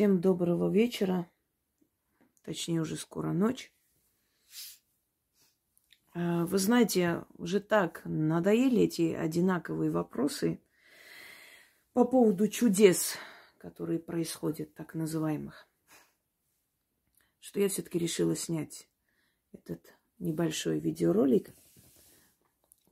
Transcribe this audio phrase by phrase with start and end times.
[0.00, 1.30] Всем доброго вечера.
[2.44, 3.70] Точнее, уже скоро ночь.
[6.14, 10.58] А, вы знаете, уже так надоели эти одинаковые вопросы
[11.92, 13.18] по поводу чудес,
[13.58, 15.68] которые происходят, так называемых,
[17.38, 18.88] что я все-таки решила снять
[19.52, 21.50] этот небольшой видеоролик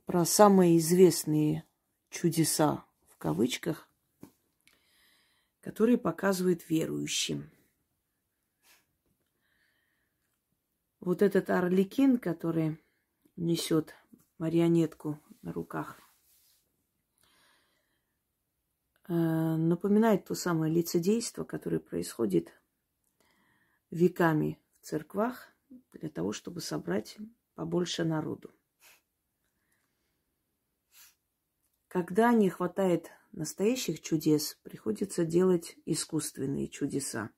[0.05, 1.65] про самые известные
[2.11, 3.88] чудеса в кавычках
[5.61, 7.49] которые показывают верующим.
[10.99, 12.77] Вот этот орликин, который
[13.35, 13.95] несет
[14.37, 15.97] марионетку на руках,
[19.07, 22.51] э, напоминает то самое лицедейство, которое происходит
[23.89, 25.49] веками в церквах
[25.93, 27.17] для того, чтобы собрать
[27.55, 28.51] побольше народу.
[31.87, 37.31] Когда не хватает настоящих чудес, приходится делать искусственные чудеса.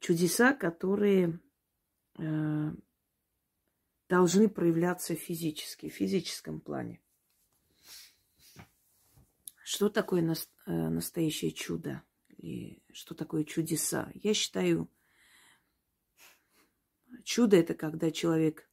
[0.00, 1.40] Чудеса, которые
[2.18, 2.70] э,
[4.08, 7.00] должны проявляться физически, в физическом плане.
[9.62, 12.02] Что такое нас, э, настоящее чудо?
[12.38, 14.10] И что такое чудеса?
[14.14, 14.90] Я считаю,
[17.24, 18.68] чудо это когда человек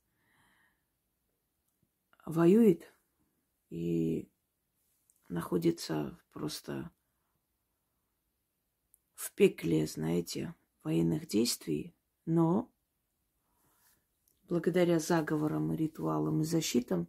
[2.26, 2.92] воюет
[3.70, 4.30] и
[5.28, 6.92] находится просто
[9.14, 12.72] в пекле, знаете, военных действий, но
[14.44, 17.08] благодаря заговорам ритуалам и защитам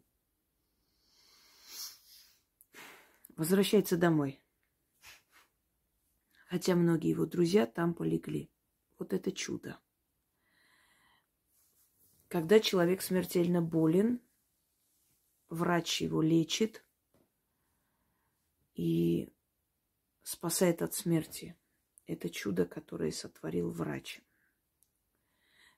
[3.37, 4.43] возвращается домой.
[6.47, 8.51] Хотя многие его друзья там полегли.
[8.99, 9.79] Вот это чудо.
[12.29, 14.21] Когда человек смертельно болен,
[15.49, 16.85] врач его лечит
[18.79, 19.35] и
[20.23, 21.57] спасает от смерти.
[22.07, 24.23] Это чудо, которое сотворил врач.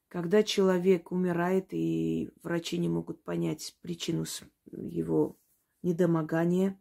[0.08, 4.26] Когда человек умирает, и врачи не могут понять причину
[4.70, 5.38] его
[5.82, 6.78] недомогания,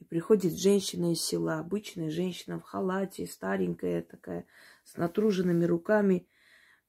[0.00, 4.46] и приходит женщина из села, обычная женщина в халате, старенькая такая,
[4.84, 6.28] с натруженными руками,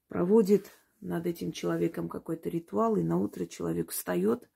[0.09, 0.69] проводит
[0.99, 4.49] над этим человеком какой-то ритуал, и на утро человек встает,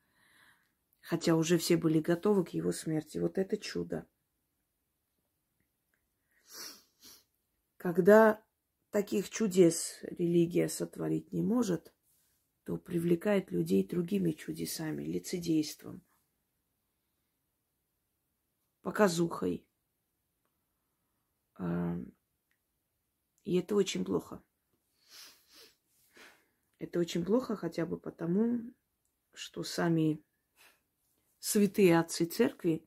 [1.07, 3.17] хотя уже все были готовы к его смерти.
[3.17, 4.05] Вот это чудо.
[7.77, 8.43] Когда
[8.89, 11.93] таких чудес религия сотворить не может,
[12.65, 16.05] то привлекает людей другими чудесами, лицедейством,
[18.81, 19.65] показухой.
[23.45, 24.43] И это очень плохо.
[26.79, 28.73] Это очень плохо хотя бы потому,
[29.33, 30.21] что сами
[31.47, 32.85] святые отцы церкви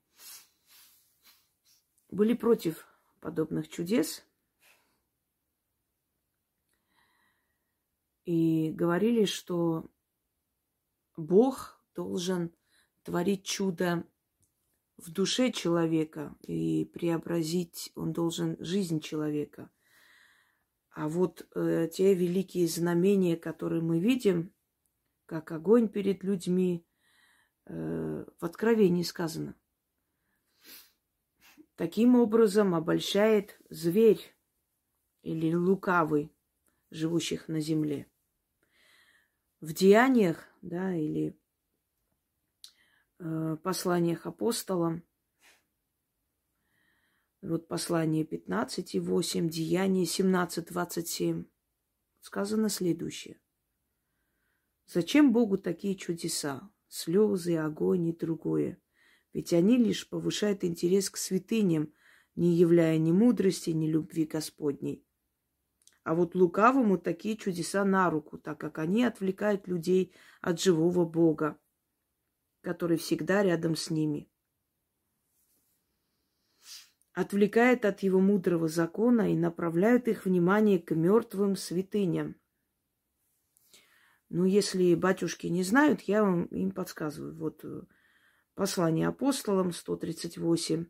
[2.10, 2.86] были против
[3.20, 4.22] подобных чудес
[8.26, 9.90] и говорили, что
[11.16, 12.54] Бог должен
[13.02, 14.06] творить чудо
[14.98, 19.70] в душе человека и преобразить, он должен жизнь человека–
[20.92, 24.52] а вот э, те великие знамения, которые мы видим,
[25.24, 26.84] как огонь перед людьми,
[27.66, 29.54] э, в Откровении сказано.
[31.76, 34.34] Таким образом обольщает зверь
[35.22, 36.32] или лукавый,
[36.90, 38.06] живущих на земле.
[39.60, 41.38] В деяниях, да, или
[43.18, 45.02] э, посланиях апостолам
[47.42, 51.44] вот послание 15 и 8, Деяние 17, 27.
[52.20, 53.40] Сказано следующее.
[54.86, 56.70] Зачем Богу такие чудеса?
[56.90, 58.78] Слезы, огонь и другое.
[59.32, 61.94] Ведь они лишь повышают интерес к святыням,
[62.34, 65.06] не являя ни мудрости, ни любви Господней.
[66.04, 70.12] А вот лукавому такие чудеса на руку, так как они отвлекают людей
[70.42, 71.58] от живого Бога,
[72.60, 74.30] который всегда рядом с ними
[77.12, 82.36] отвлекает от его мудрого закона и направляет их внимание к мертвым святыням.
[84.30, 87.36] Ну, если батюшки не знают, я вам им подсказываю.
[87.36, 87.82] Вот э,
[88.54, 90.86] послание апостолам 138,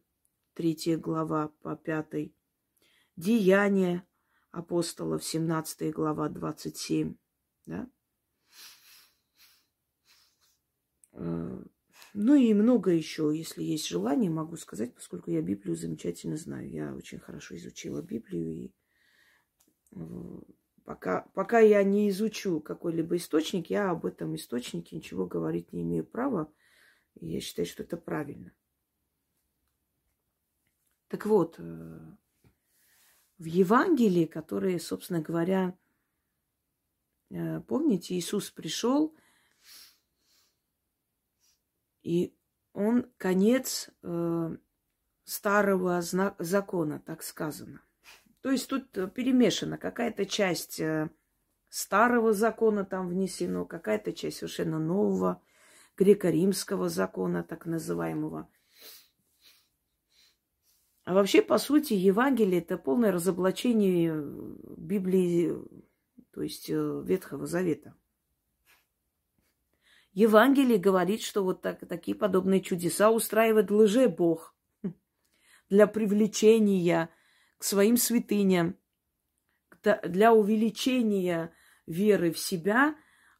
[0.52, 2.32] 3 глава по 5.
[3.16, 4.06] Деяния
[4.50, 7.14] апостолов 17 глава 27.
[7.64, 7.90] Да?
[11.12, 11.64] Э,
[12.12, 16.68] ну и много еще, если есть желание, могу сказать, поскольку я Библию замечательно знаю.
[16.68, 18.52] Я очень хорошо изучила Библию.
[18.52, 18.74] И
[19.92, 20.40] э,
[20.84, 26.04] пока, пока я не изучу какой-либо источник, я об этом источнике ничего говорить не имею
[26.04, 26.52] права.
[27.20, 28.52] И я считаю, что это правильно.
[31.08, 32.16] Так вот, э,
[33.38, 35.76] в Евангелии, которые, собственно говоря,
[37.30, 39.14] э, помните, Иисус пришел,
[42.02, 42.34] и
[42.72, 44.56] он конец э,
[45.24, 47.82] старого закона, так сказано.
[48.42, 50.80] То есть тут перемешана какая-то часть
[51.68, 55.42] старого закона там внесено, какая-то часть совершенно нового
[55.96, 58.48] греко-римского закона, так называемого.
[61.04, 64.22] А вообще, по сути, Евангелие– это полное разоблачение
[64.76, 65.54] Библии,
[66.32, 67.94] то есть э, Ветхого Завета.
[70.12, 74.54] Евангелие говорит, что вот так, такие подобные чудеса устраивает лже-бог
[75.68, 77.10] для привлечения
[77.60, 78.76] к своим святыням,
[80.02, 81.54] для увеличения
[81.86, 82.96] веры в себя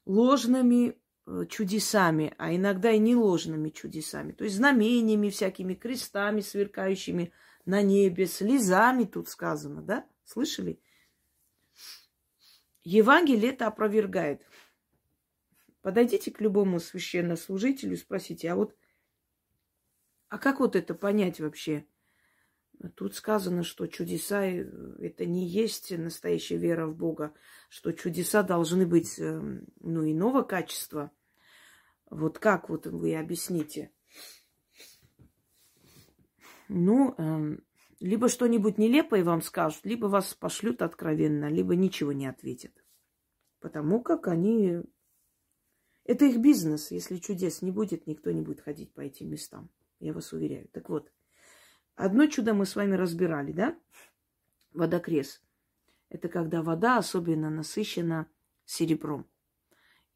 [0.07, 1.01] ложными
[1.31, 7.33] Э, чудесами, а иногда и не ложными чудесами, то есть знамениями всякими, крестами сверкающими
[7.65, 10.09] на небе, слезами тут сказано, да?
[10.25, 10.81] Слышали?
[12.83, 14.45] Евангелие это опровергает.
[15.83, 18.75] Подойдите к любому священнослужителю и спросите, а вот,
[20.29, 21.87] а как вот это понять вообще?
[22.95, 24.65] Тут сказано, что чудеса э,
[25.01, 27.35] это не есть настоящая вера в Бога,
[27.69, 31.11] что чудеса должны быть эм, ну, иного качества–
[32.11, 33.93] вот как вот вы объясните?
[36.69, 37.59] Ну, э,
[38.01, 42.73] либо что-нибудь нелепое вам скажут, либо вас пошлют откровенно, либо ничего не ответят.
[43.61, 44.81] Потому как они...
[46.05, 46.91] Это их бизнес.
[46.91, 49.71] Если чудес не будет, никто не будет ходить по этим местам.
[50.01, 50.69] Я вас уверяю.
[50.73, 51.13] Так вот,
[52.05, 53.79] одно чудо мы с вами разбирали, да?
[54.73, 55.43] Водокрес.
[56.09, 58.27] Это когда вода особенно насыщена
[58.65, 59.27] серебром.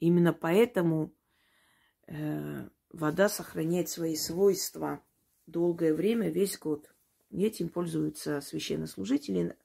[0.01, 1.15] Именно поэтому
[2.07, 5.03] Э, вода сохраняет свои свойства
[5.47, 6.95] долгое время, весь год.
[7.31, 9.57] И этим пользуются священнослужители,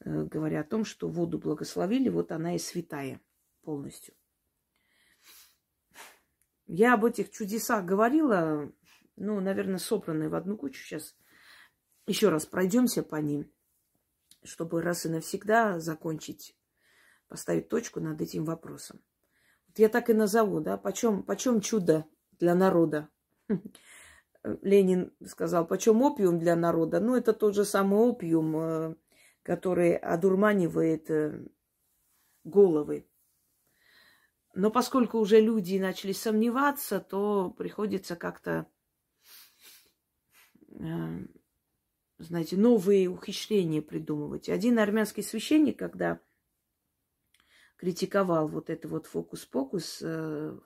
[0.00, 3.20] э, говоря о том, что воду благословили, вот она и святая
[3.62, 4.14] полностью.
[6.66, 8.72] Я об этих чудесах говорила,
[9.16, 10.82] ну, наверное, собранные в одну кучу.
[10.82, 11.16] Сейчас
[12.06, 13.50] еще раз пройдемся по ним,
[14.42, 16.56] чтобы раз и навсегда закончить,
[17.28, 19.00] поставить точку над этим вопросом.
[19.76, 22.04] Я так и назову, да, почем, почем чудо
[22.38, 23.08] для народа.
[24.44, 27.00] Ленин сказал, почем опиум для народа?
[27.00, 28.94] Ну, это тот же самый опиум, э,
[29.42, 31.46] который одурманивает э,
[32.44, 33.08] головы.
[34.54, 38.66] Но поскольку уже люди начали сомневаться, то приходится как-то,
[40.68, 41.26] э,
[42.22, 44.48] знаете, новые ухищрения придумывать.
[44.48, 46.20] Один армянский священник, когда
[47.76, 50.58] критиковал вот это вот фокус-покус э,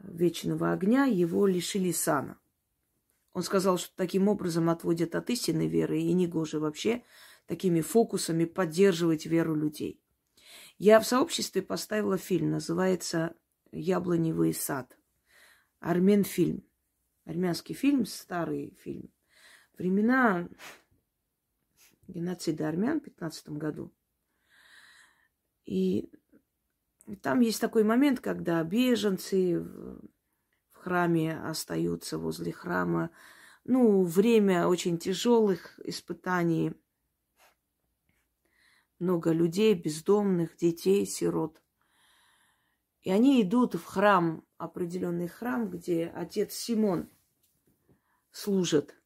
[0.00, 2.38] вечного огня, его лишили сана.
[3.32, 7.02] Он сказал, что таким образом отводят от истинной веры, и негоже вообще
[7.46, 10.02] такими фокусами поддерживать веру людей.
[10.78, 13.34] Я в сообществе поставила фильм, называется
[13.70, 14.98] «Яблоневый сад».
[15.80, 16.64] Армен фильм.
[17.24, 19.10] Армянский фильм, старый фильм.
[19.82, 20.48] Времена
[22.06, 23.92] геноцида армян в 15 году.
[25.64, 26.08] И
[27.20, 33.10] там есть такой момент, когда беженцы в храме остаются возле храма.
[33.64, 36.74] Ну, время очень тяжелых испытаний.
[39.00, 41.60] Много людей, бездомных, детей, сирот.
[43.00, 47.10] И они идут в храм, определенный храм, где отец Симон
[48.30, 48.96] служит.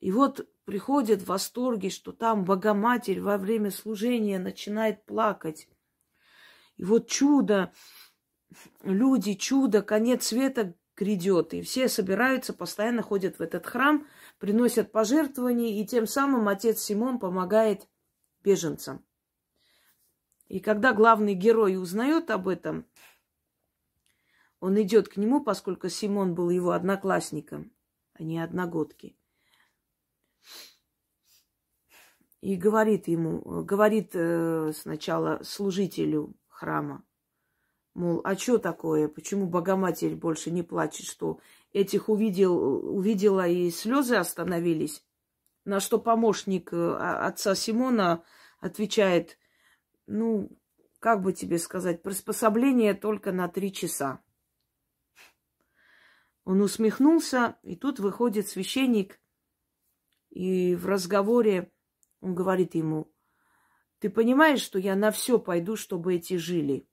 [0.00, 5.68] И вот приходят в восторге, что там Богоматерь во время служения начинает плакать.
[6.76, 7.72] И вот чудо,
[8.82, 11.54] люди, чудо, конец света грядет.
[11.54, 14.06] И все собираются, постоянно ходят в этот храм,
[14.38, 17.88] приносят пожертвования, и тем самым отец Симон помогает
[18.44, 19.04] беженцам.
[20.48, 22.86] И когда главный герой узнает об этом,
[24.60, 27.72] он идет к нему, поскольку Симон был его одноклассником,
[28.14, 29.16] а не одногодки
[32.40, 37.04] и говорит ему, говорит э, сначала служителю храма,
[37.94, 41.40] мол, а что такое, почему Богоматерь больше не плачет, что
[41.72, 45.04] этих увидел, увидела и слезы остановились,
[45.64, 48.22] на что помощник э, отца Симона
[48.60, 49.38] отвечает,
[50.06, 50.50] ну,
[51.00, 54.20] как бы тебе сказать, приспособление только на три часа.
[56.44, 59.18] Он усмехнулся, и тут выходит священник,
[60.36, 61.72] и в разговоре
[62.20, 63.12] он говорит ему,
[63.98, 66.88] ты понимаешь, что я на все пойду, чтобы эти жили?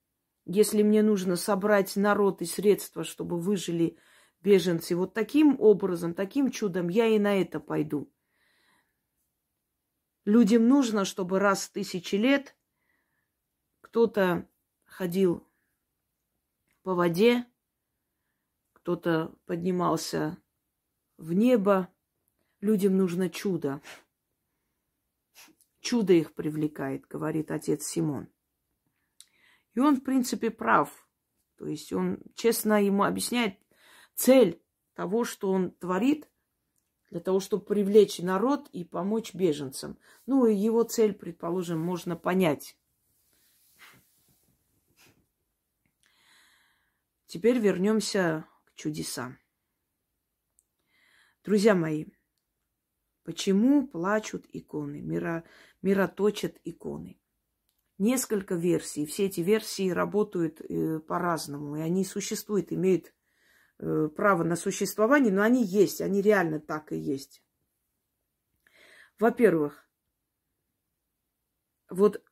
[0.45, 3.97] Если мне нужно собрать народ и средства, чтобы выжили
[4.43, 4.95] беженцы.
[4.95, 8.13] Вот таким образом, таким чудом я и на это пойду.
[10.25, 12.55] Людям нужно, чтобы раз в тысячи лет
[13.81, 14.47] кто-то
[14.85, 15.47] ходил
[16.83, 17.45] по воде,
[18.73, 20.37] кто-то поднимался
[21.17, 21.92] в небо.
[22.63, 23.81] Людям нужно чудо.
[25.81, 28.29] Чудо их привлекает, говорит отец Симон.
[29.73, 31.05] И он, в принципе, прав.
[31.57, 33.59] То есть он честно ему объясняет
[34.15, 36.29] цель того, что он творит,
[37.09, 39.99] для того, чтобы привлечь народ и помочь беженцам.
[40.25, 42.77] Ну, и его цель, предположим, можно понять.
[47.25, 49.37] Теперь вернемся к чудесам.
[51.43, 52.05] Друзья мои,
[53.23, 55.43] почему плачут иконы, мира,
[55.81, 57.19] мироточат иконы?
[57.97, 59.05] Несколько версий.
[59.05, 63.13] Все эти версии работают э, по-разному, и они существуют, имеют
[63.79, 67.43] э, право на существование, но они есть, они реально так и есть.
[69.19, 69.87] Во-первых,
[71.89, 72.23] вот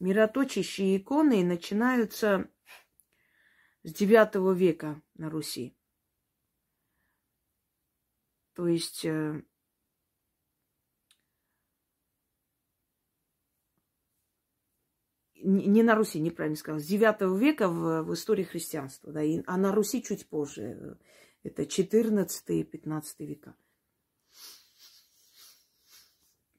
[0.00, 2.50] мироточащие иконы начинаются
[3.84, 5.76] с IX века на Руси.
[8.54, 9.42] То есть э,
[15.44, 19.56] не на Руси, неправильно сказал, с IX века в, в истории христианства, да, и, а
[19.56, 20.98] на Руси чуть позже,
[21.42, 23.54] это 14 и 15 века.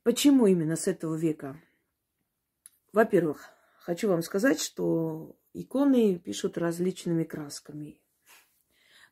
[0.04, 1.60] Почему именно с этого века?
[2.94, 3.50] Во-первых,
[3.80, 8.00] хочу вам сказать, что иконы пишут различными красками.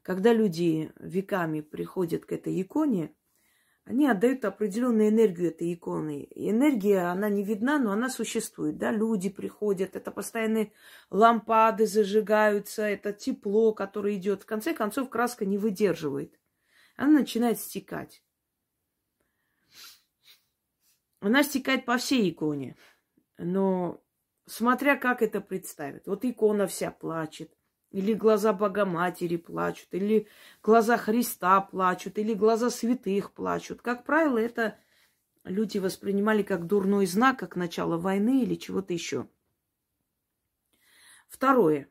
[0.03, 3.15] Когда люди веками приходят к этой иконе,
[3.85, 6.27] они отдают определенную энергию этой иконы.
[6.31, 8.77] Энергия, она не видна, но она существует.
[8.77, 8.91] Да?
[8.91, 10.71] Люди приходят, это постоянные
[11.09, 14.43] лампады зажигаются, это тепло, которое идет.
[14.43, 16.37] В конце концов, краска не выдерживает.
[16.95, 18.23] Она начинает стекать.
[21.21, 22.75] Она стекает по всей иконе.
[23.37, 24.01] Но
[24.45, 26.07] смотря как это представить.
[26.07, 27.53] Вот икона вся плачет,
[27.93, 30.27] или глаза Богоматери плачут, или
[30.63, 33.83] глаза Христа плачут, или глаза святых плачут.
[33.83, 34.79] Как правило, это
[35.43, 39.29] люди воспринимали как дурной знак, как начало войны или чего-то еще.
[41.27, 41.87] Второе.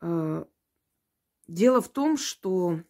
[0.00, 0.44] Э,
[1.46, 2.80] дело в том, что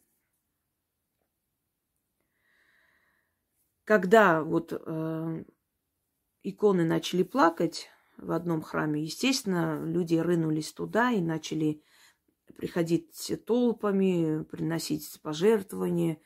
[3.84, 5.44] когда вот э,
[6.42, 11.82] иконы начали плакать в одном храме, естественно, люди рынулись туда и начали
[12.56, 16.18] приходить толпами, приносить пожертвования.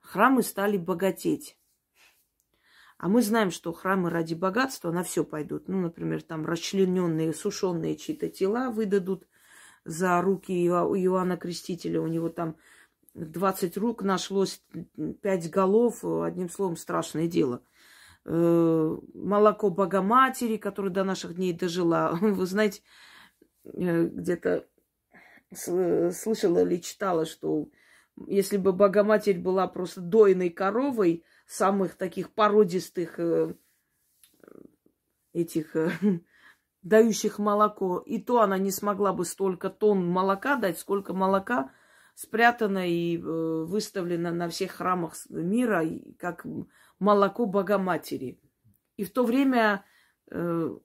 [0.00, 1.58] Храмы стали богатеть.
[2.98, 5.68] А мы знаем, что храмы ради богатства на все пойдут.
[5.68, 9.28] Ну, например, там расчлененные, сушеные чьи-то тела выдадут
[9.84, 12.00] за руки Иоанна Крестителя.
[12.00, 12.56] У него там
[13.14, 14.62] 20 рук нашлось,
[15.22, 17.62] 5 голов, одним словом, страшное дело.
[18.24, 22.10] Э, молоко Богоматери, которая до наших дней дожила.
[22.20, 22.82] Вы знаете,
[23.64, 24.66] э, где-то
[25.54, 27.68] слышала или читала, что
[28.26, 33.54] если бы Богоматерь была просто дойной коровой, самых таких породистых э,
[35.32, 35.74] этих
[36.82, 41.70] дающих молоко, и то она не смогла бы столько тонн молока дать, сколько молока
[42.14, 45.84] спрятано и э, выставлено на всех храмах мира
[46.18, 46.44] как
[46.98, 48.40] молоко Богоматери.
[48.96, 49.84] И в то время,
[50.30, 50.76] э,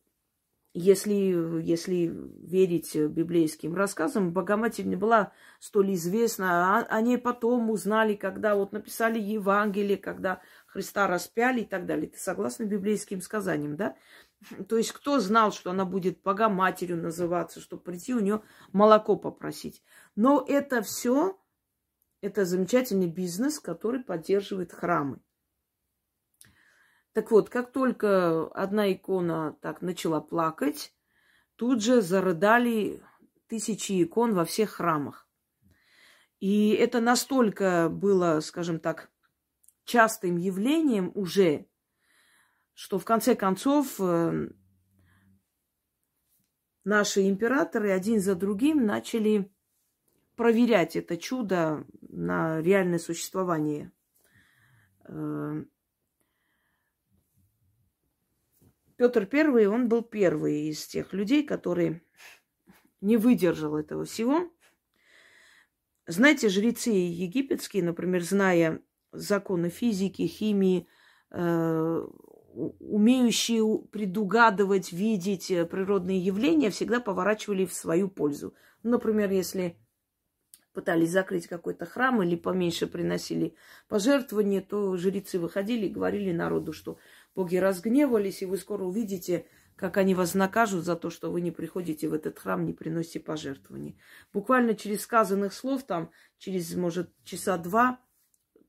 [0.74, 1.13] если,
[1.62, 6.79] если верить библейским рассказам, Богоматерь не была столь известна.
[6.79, 12.10] А, о ней потом узнали, когда вот написали Евангелие, когда Христа распяли и так далее.
[12.10, 13.96] Ты согласна библейским сказаниям, да?
[14.67, 18.41] То есть кто знал, что она будет Богоматерью называться, чтобы прийти у нее
[18.72, 19.84] молоко попросить.
[20.15, 21.39] Но это все,
[22.22, 25.20] это замечательный бизнес, который поддерживает храмы.
[27.13, 30.93] Так вот, как только одна икона так начала плакать,
[31.55, 33.03] тут же зарыдали
[33.48, 35.27] тысячи икон во всех храмах.
[36.39, 39.12] И это настолько было, скажем так,
[39.86, 41.67] частым явлением уже,
[42.74, 44.50] что в конце концов э,
[46.84, 49.53] наши императоры один за другим начали
[50.36, 53.91] проверять это чудо на реальное существование.
[55.05, 55.63] Э,
[59.03, 62.01] Петр Первый, он был первый из тех людей, который
[63.01, 64.50] не выдержал этого всего.
[66.07, 68.79] Знаете, жрецы египетские, например, зная
[69.12, 70.88] законы физики, химии,
[71.31, 72.07] э,
[72.53, 78.53] умеющие предугадывать, видеть э, природные явления, всегда поворачивали в свою пользу.
[78.83, 79.75] Например, если
[80.74, 83.55] пытались закрыть какой-то храм или поменьше приносили
[83.88, 86.98] пожертвования, то жрецы выходили и говорили народу, что
[87.35, 91.51] боги разгневались, и вы скоро увидите, как они вас накажут за то, что вы не
[91.51, 93.95] приходите в этот храм, не приносите пожертвования.
[94.31, 97.99] Буквально через сказанных слов, там, через, может, часа два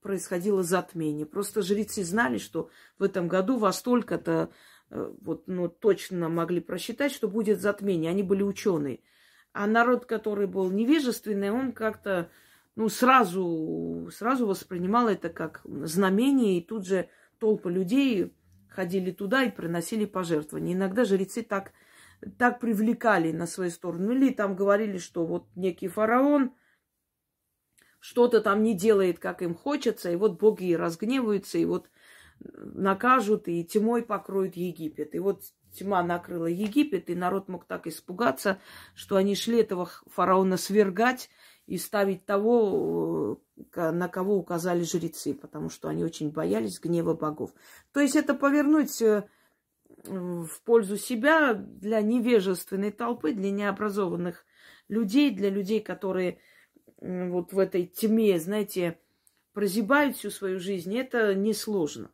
[0.01, 1.27] происходило затмение.
[1.27, 2.69] Просто жрецы знали, что
[2.99, 4.51] в этом году во столько-то,
[4.91, 8.11] э, вот, ну, точно могли просчитать, что будет затмение.
[8.11, 9.01] Они были ученые.
[9.53, 12.31] А народ, который был невежественный, он как-то,
[12.77, 18.35] ну, сразу, сразу воспринимал это как знамение, и тут же толпы людей
[18.75, 20.75] ходили туда и приносили пожертвования.
[20.75, 21.73] Иногда жрецы так,
[22.39, 24.13] так привлекали на свою сторону.
[24.13, 26.53] Или там говорили, что вот некий фараон
[28.01, 31.89] что-то там не делает, как им хочется, и вот боги разгневаются, и вот
[32.41, 35.15] накажут, и тьмой покроют Египет.
[35.15, 38.61] И вот тьма накрыла Египет, и народ мог так испугаться,
[38.95, 41.31] что они шли этого фараона свергать
[41.67, 43.41] и ставить того,
[43.75, 47.53] э, на кого указали жрецы, потому что они очень боялись гнева богов.
[47.93, 49.25] То есть это повернуть э,
[50.05, 54.45] в пользу себя для невежественной толпы, для необразованных
[54.89, 56.39] людей, для людей, которые
[57.01, 58.99] вот в этой тьме, знаете,
[59.53, 62.11] прозябают всю свою жизнь, это несложно.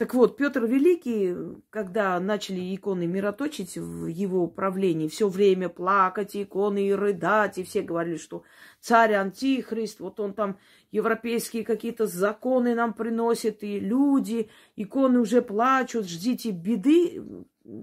[0.00, 1.36] Так вот, Петр Великий,
[1.68, 7.82] когда начали иконы мироточить в его правлении, все время плакать иконы и рыдать, и все
[7.82, 8.42] говорили, что
[8.80, 10.58] царь Антихрист, вот он там
[10.90, 17.22] европейские какие-то законы нам приносит, и люди, иконы уже плачут, ждите беды.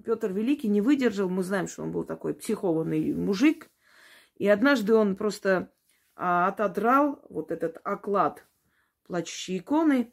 [0.03, 3.69] Петр Великий не выдержал, мы знаем, что он был такой психованный мужик,
[4.38, 5.71] и однажды он просто
[6.15, 8.43] а, отодрал вот этот оклад
[9.05, 10.12] плачущей иконы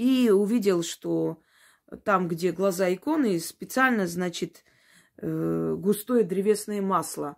[0.00, 1.42] и увидел, что
[2.04, 4.64] там, где глаза иконы, специально, значит,
[5.18, 7.36] э, густое древесное масло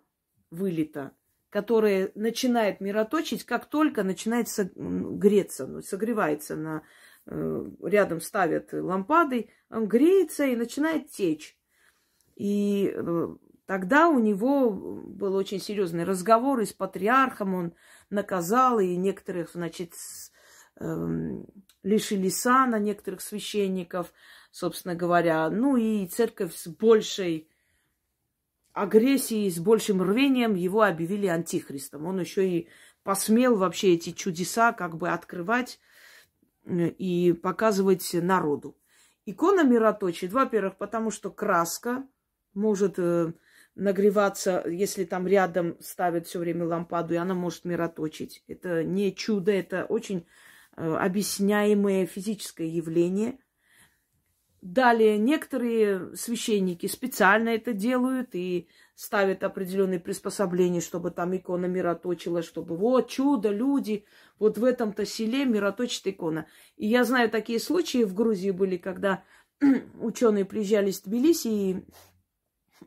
[0.53, 1.11] вылито,
[1.51, 6.85] которое начинает мироточить, как только начинает греться, ну, согревается на
[7.27, 11.59] э, рядом ставят лампады, он греется и начинает течь.
[12.37, 13.27] И э,
[13.67, 17.75] Тогда у него был очень серьезный разговор и с патриархом, он
[18.11, 20.32] наказал, и некоторых, значит, эм,
[20.79, 24.13] лишили сана, некоторых священников,
[24.51, 25.49] собственно говоря.
[25.51, 27.49] Ну и церковь с большей
[28.73, 32.07] агрессией, с большим рвением его объявили антихристом.
[32.07, 32.69] Он еще и
[33.03, 35.79] посмел вообще эти чудеса как бы открывать
[36.65, 38.77] э, и показывать народу.
[39.27, 42.07] Икона мироточит, во-первых, потому что краска
[42.55, 43.33] может э,
[43.75, 48.43] нагреваться, если там рядом ставят все время лампаду, и она может мироточить.
[48.49, 50.27] Это не чудо, это очень
[50.77, 53.39] объясняемое физическое явление.
[54.61, 62.77] Далее, некоторые священники специально это делают и ставят определенные приспособления, чтобы там икона мироточила, чтобы
[62.77, 64.05] вот чудо, люди,
[64.39, 66.47] вот в этом-то селе мироточит икона.
[66.77, 69.25] И я знаю такие случаи в Грузии были, когда
[70.01, 71.49] ученые приезжали из Тбилиси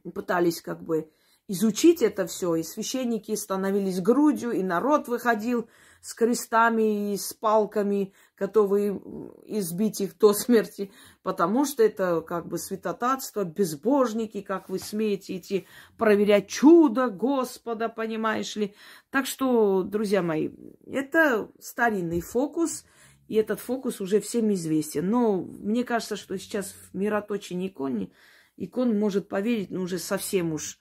[0.05, 1.11] и пытались как бы
[1.49, 5.69] изучить это все, и священники становились грудью, и народ выходил
[6.05, 9.01] с крестами и с палками, готовые
[9.47, 10.91] избить их до смерти,
[11.23, 15.65] потому что это как бы святотатство, безбожники, как вы смеете идти
[15.97, 18.75] проверять чудо Господа, понимаешь ли.
[19.09, 20.51] Так что, друзья мои,
[20.85, 22.85] это старинный фокус,
[23.27, 25.09] и этот фокус уже всем известен.
[25.09, 28.11] Но мне кажется, что сейчас в мироточении иконе
[28.57, 30.77] икон может поверить, ну, уже совсем уж,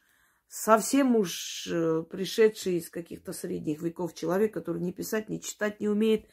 [0.49, 5.89] совсем уж э, пришедший из каких-то средних веков человек, который не писать, не читать не
[5.89, 6.27] умеет,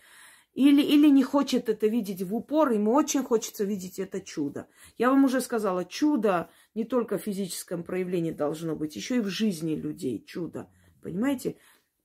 [0.54, 4.68] или, или не хочет это видеть в упор, ему очень хочется видеть это чудо.
[4.98, 9.28] Я вам уже сказала, чудо не только в физическом проявлении должно быть, еще и в
[9.28, 10.70] жизни людей чудо.
[11.02, 11.58] Понимаете?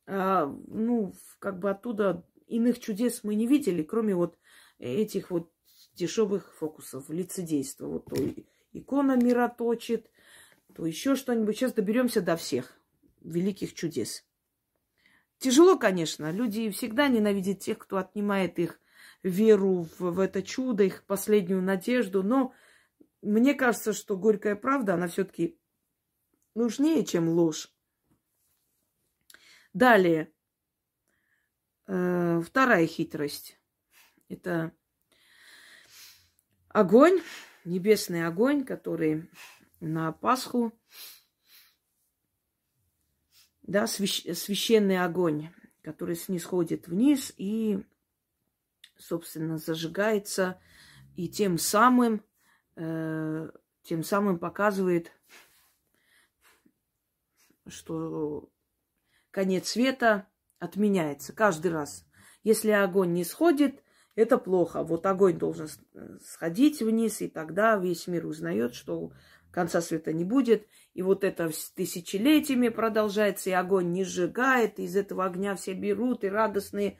[0.06, 4.38] А, ну, как бы оттуда иных чудес мы не видели, кроме вот
[4.78, 5.50] этих вот
[5.94, 7.86] дешевых фокусов, лицедейства.
[7.88, 10.08] Вот той икона мироточит,
[10.76, 11.56] то еще что-нибудь.
[11.56, 12.78] Сейчас доберемся до всех
[13.22, 14.24] великих чудес.
[15.38, 16.30] Тяжело, конечно.
[16.30, 18.78] Люди всегда ненавидят тех, кто отнимает их
[19.22, 22.22] веру в, в это чудо, их последнюю надежду.
[22.22, 22.52] Но
[23.22, 25.58] мне кажется, что горькая правда, она все-таки
[26.54, 27.72] нужнее, чем ложь.
[29.72, 30.30] Далее.
[31.86, 33.58] Э, вторая хитрость.
[34.28, 34.72] Это
[36.68, 37.22] огонь
[37.66, 39.28] небесный огонь, который
[39.80, 40.72] на Пасху,
[43.62, 45.50] да, свящ, священный огонь,
[45.82, 47.84] который снисходит вниз и,
[48.96, 50.60] собственно, зажигается
[51.16, 52.24] и тем самым,
[52.76, 53.50] э,
[53.82, 55.12] тем самым показывает,
[57.66, 58.48] что
[59.30, 60.26] конец света
[60.58, 62.06] отменяется каждый раз.
[62.42, 63.82] Если огонь не сходит,
[64.14, 64.82] это плохо.
[64.82, 65.68] Вот огонь должен
[66.22, 69.12] сходить вниз, и тогда весь мир узнает, что
[69.56, 70.66] конца света не будет.
[70.92, 76.24] И вот это тысячелетиями продолжается, и огонь не сжигает, и из этого огня все берут,
[76.24, 76.98] и радостные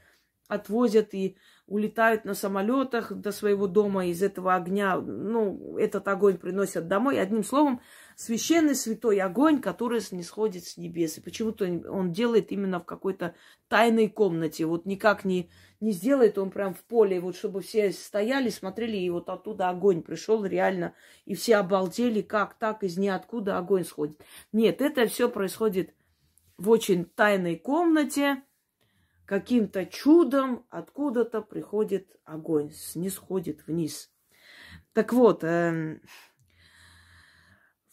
[0.49, 4.97] отвозят, и улетают на самолетах до своего дома из этого огня.
[4.97, 7.21] Ну, этот огонь приносят домой.
[7.21, 7.83] Одним словом,
[8.16, 11.18] священный святой огонь, который не сходит с небес.
[11.18, 13.35] И почему-то он делает именно в какой-то
[13.68, 14.64] тайной комнате.
[14.64, 15.50] Вот никак не,
[15.81, 20.02] не сделает он прям в поле, вот чтобы все стояли, смотрели, и вот оттуда огонь
[20.02, 20.94] пришел реально.
[21.26, 24.18] И все обалдели, как так из ниоткуда огонь сходит.
[24.50, 25.94] Нет, это все происходит
[26.57, 28.42] в очень тайной комнате,
[29.26, 34.11] каким-то чудом откуда-то приходит огонь, не сходит вниз.
[34.94, 36.00] Так вот, э,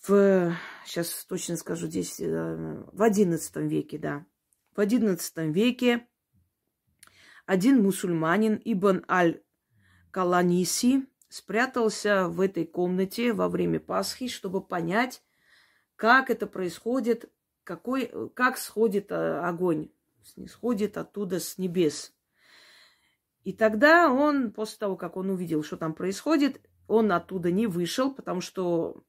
[0.07, 2.25] в, сейчас точно скажу, здесь э,
[2.91, 4.25] в XI веке, да,
[4.75, 6.07] в XI веке
[7.45, 15.23] один мусульманин Ибн Аль-Каланиси спрятался в этой комнате во время Пасхи, чтобы понять,
[15.95, 17.31] как это происходит,
[17.63, 19.89] какой, как сходит э, огонь,
[20.23, 22.13] снисходит оттуда с небес.
[23.43, 28.13] И тогда он, после того, как он увидел, что там происходит, он оттуда не вышел,
[28.13, 29.03] потому что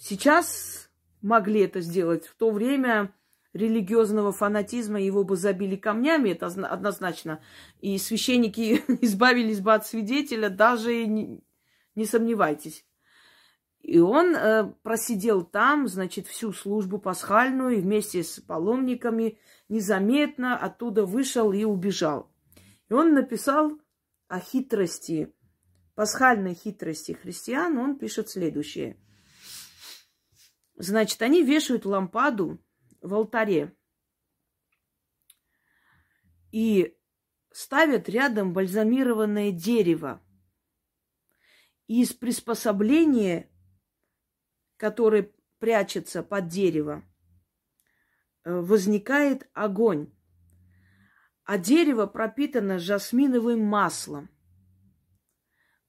[0.00, 0.88] Сейчас
[1.20, 2.26] могли это сделать.
[2.26, 3.14] В то время
[3.52, 7.42] религиозного фанатизма его бы забили камнями, это однозначно.
[7.80, 11.44] И священники избавились бы от свидетеля, даже не,
[11.96, 12.86] не сомневайтесь.
[13.82, 21.04] И он э, просидел там, значит, всю службу пасхальную, и вместе с паломниками незаметно оттуда
[21.04, 22.30] вышел и убежал.
[22.88, 23.78] И он написал
[24.28, 25.30] о хитрости,
[25.94, 28.96] пасхальной хитрости христиан, он пишет следующее–
[30.80, 32.58] Значит, они вешают лампаду
[33.02, 33.76] в алтаре
[36.52, 36.96] и
[37.52, 40.22] ставят рядом бальзамированное дерево.
[41.86, 43.50] из приспособления,
[44.78, 47.04] которое прячется под дерево,
[48.44, 50.10] э, возникает огонь.
[51.44, 54.30] А дерево пропитано жасминовым маслом.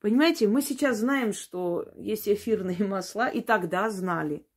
[0.01, 4.45] Понимаете, мы сейчас знаем, что есть эфирные масла, и тогда знали–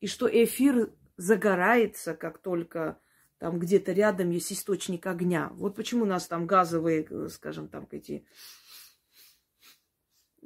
[0.00, 2.98] и что эфир загорается, как только
[3.38, 5.50] там где-то рядом есть источник огня.
[5.54, 8.26] Вот почему у нас там газовые, э, скажем, там эти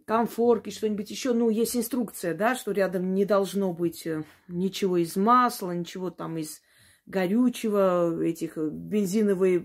[0.05, 1.33] комфорки, что-нибудь еще.
[1.33, 6.39] Ну, есть инструкция, да, что рядом не должно быть э, ничего из масла, ничего там
[6.39, 6.61] из
[7.07, 9.59] горючего, этих э, бензиновый,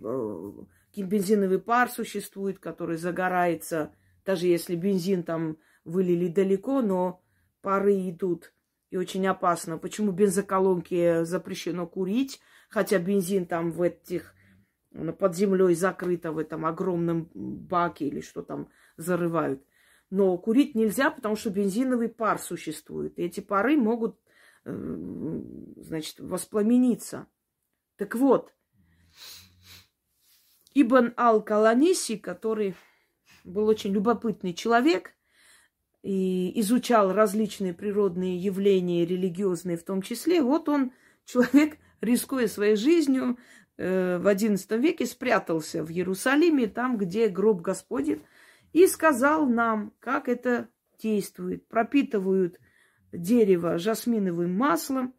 [0.95, 3.93] бензиновый пар существует, который загорается,
[4.25, 7.23] даже если бензин там вылили далеко, но
[7.61, 8.53] пары идут
[8.89, 9.77] и очень опасно.
[9.77, 14.33] Почему бензоколонки запрещено курить, хотя бензин там в этих
[14.91, 19.63] ну, под землей закрыто в этом огромном баке или что там зарывают.
[20.09, 23.17] Но курить нельзя, потому что бензиновый пар существует.
[23.19, 24.19] И эти пары могут,
[24.65, 25.41] э,
[25.77, 27.27] значит, воспламениться.
[27.97, 28.51] Так вот,
[30.73, 32.75] Ибн Ал-Каланиси, который
[33.43, 35.13] был очень любопытный человек,
[36.01, 40.91] и изучал различные природные явления, религиозные в том числе, вот он,
[41.25, 43.37] человек, рискуя своей жизнью,
[43.77, 48.21] э, в XI веке спрятался в Иерусалиме, там, где гроб Господень,
[48.71, 50.69] и сказал нам, как это
[51.01, 51.67] действует.
[51.67, 52.59] Пропитывают
[53.11, 55.15] дерево жасминовым маслом,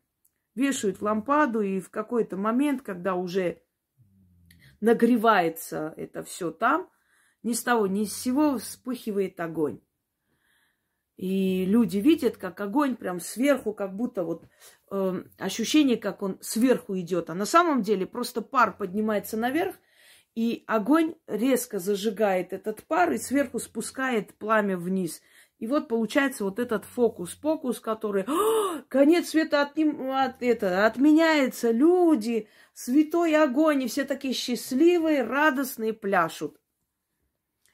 [0.55, 3.63] вешают лампаду, и в какой-то момент, когда уже
[4.81, 6.89] нагревается это все там,
[7.43, 9.81] ни с того ни с сего вспыхивает огонь.
[11.21, 14.45] И люди видят, как огонь прям сверху, как будто вот
[14.91, 17.29] э, ощущение, как он сверху идет.
[17.29, 19.75] А на самом деле просто пар поднимается наверх,
[20.35, 25.21] и огонь резко зажигает этот пар и сверху спускает пламя вниз.
[25.59, 32.49] И вот получается вот этот фокус-покус, который О, конец света от, от, это, отменяется, люди,
[32.73, 36.60] святой огонь, и все такие счастливые, радостные пляшут.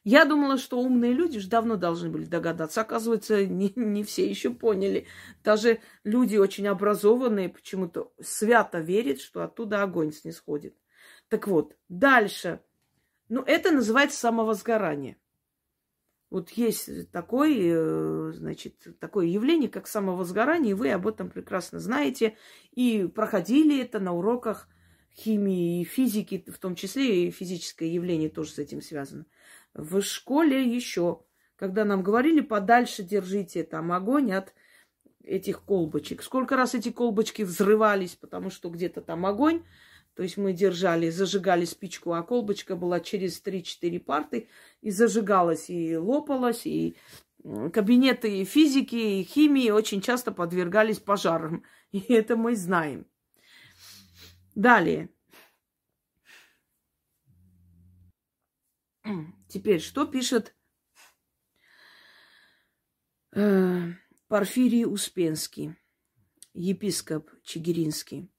[0.08, 2.80] Я думала, что умные люди же давно должны были догадаться.
[2.80, 5.08] Оказывается, не, не все еще поняли.
[5.42, 10.76] Даже люди очень образованные почему-то свято верят, что оттуда огонь снисходит.
[11.28, 12.60] Так вот, дальше.
[13.28, 15.16] Ну, это называется самовозгорание.
[16.30, 22.36] Вот есть такое, э, значит, такое явление, как самовозгорание, и вы об этом прекрасно знаете.
[22.70, 24.68] И проходили это на уроках
[25.12, 29.26] химии и физики, в том числе и физическое явление тоже с этим связано.
[29.76, 34.54] В школе еще когда нам говорили, подальше держите там огонь от
[35.24, 36.22] этих колбочек.
[36.22, 39.64] Сколько раз эти колбочки взрывались, потому что где-то там огонь.
[40.14, 44.48] То есть мы держали, зажигали спичку, а колбочка была через 3-4 парты
[44.80, 46.96] и зажигалась, и лопалась, и
[47.42, 51.64] кабинеты физики и химии очень часто подвергались пожарам.
[51.92, 53.06] И это мы знаем.
[54.54, 55.10] Далее.
[59.48, 60.54] Теперь, что пишет
[63.32, 63.92] э,
[64.28, 65.76] Порфирий Успенский,
[66.52, 68.32] епископ Чигиринский?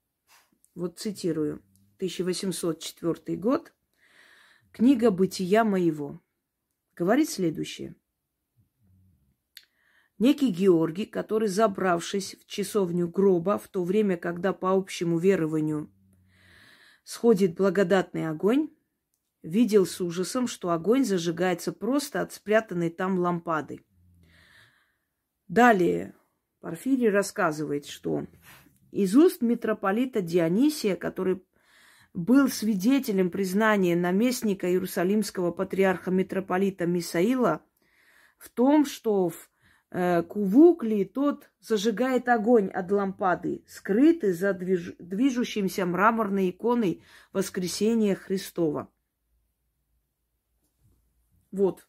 [0.76, 1.64] Вот цитирую.
[1.98, 3.74] 1804 год.
[4.72, 6.22] Книга «Бытия моего».
[6.96, 7.96] Говорит следующее.
[10.20, 15.92] Некий Георгий, который, забравшись в часовню гроба в то время, когда по общему верованию
[17.04, 18.70] сходит благодатный огонь,
[19.48, 23.84] видел с ужасом, что огонь зажигается просто от спрятанной там лампады.
[25.48, 26.14] Далее
[26.60, 28.28] Порфирий рассказывает, что
[28.92, 31.44] из уст митрополита Дионисия, который
[32.14, 37.62] был свидетелем признания наместника Иерусалимского патриарха митрополита Мисаила
[38.38, 39.50] в том, что в
[39.92, 40.24] э,
[41.14, 44.96] тот зажигает огонь от лампады, скрытый за движ...
[45.00, 48.90] движущимся мраморной иконой Воскресения Христова.
[51.58, 51.88] Вот.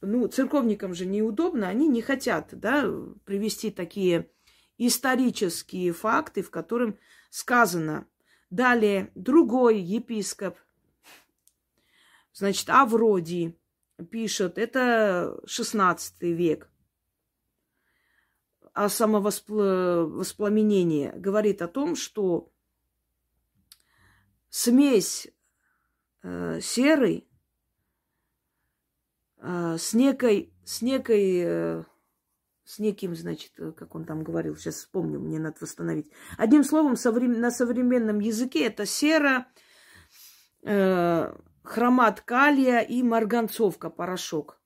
[0.00, 2.90] Ну, церковникам же неудобно, они не хотят, да,
[3.26, 4.30] привести такие
[4.78, 8.06] исторические факты, в котором сказано.
[8.48, 10.56] Далее, другой епископ,
[12.32, 13.58] значит, Авродий
[14.10, 16.70] пишет, это 16 век,
[18.72, 22.50] о самовоспламенении, говорит о том, что
[24.48, 25.28] смесь
[26.22, 27.26] э, серы
[29.42, 31.82] с некой, с некой э,
[32.70, 36.08] с неким, значит, э, как он там говорил, сейчас вспомню, мне надо восстановить.
[36.38, 39.46] Одним словом, на современном языке это сера,
[40.62, 44.58] э, хромат калия и марганцовка, порошок.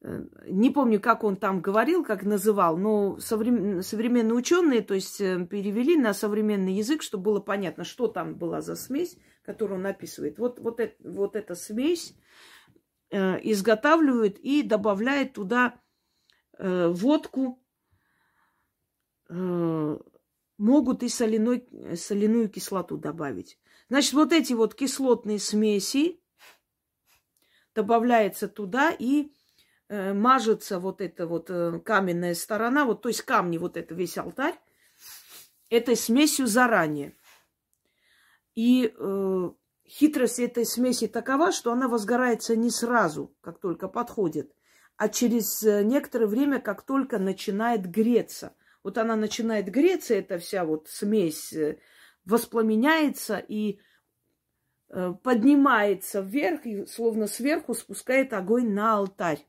[0.00, 3.82] Не помню, как он там говорил, как называл, но соврем...
[3.82, 8.76] современные ученые, то есть перевели на современный язык, чтобы было понятно, что там была за
[8.76, 10.38] смесь, которую он описывает.
[10.38, 12.14] Вот, вот, это, вот эта смесь
[13.10, 15.80] изготавливают и добавляют туда
[16.58, 17.62] э, водку,
[19.28, 19.98] э,
[20.58, 23.58] могут и соляной, соляную кислоту добавить.
[23.88, 26.20] Значит, вот эти вот кислотные смеси
[27.74, 29.30] добавляется туда и
[29.88, 34.18] э, мажется вот эта вот э, каменная сторона, вот то есть камни, вот это весь
[34.18, 34.58] алтарь,
[35.70, 37.14] этой смесью заранее.
[38.54, 39.50] И э,
[39.88, 44.52] хитрость этой смеси такова, что она возгорается не сразу, как только подходит,
[44.96, 48.54] а через э, некоторое время, как только начинает греться.
[48.82, 51.78] Вот она начинает греться, эта вся вот смесь э,
[52.24, 53.80] воспламеняется и
[54.88, 59.46] э, поднимается вверх, и словно сверху спускает огонь на алтарь.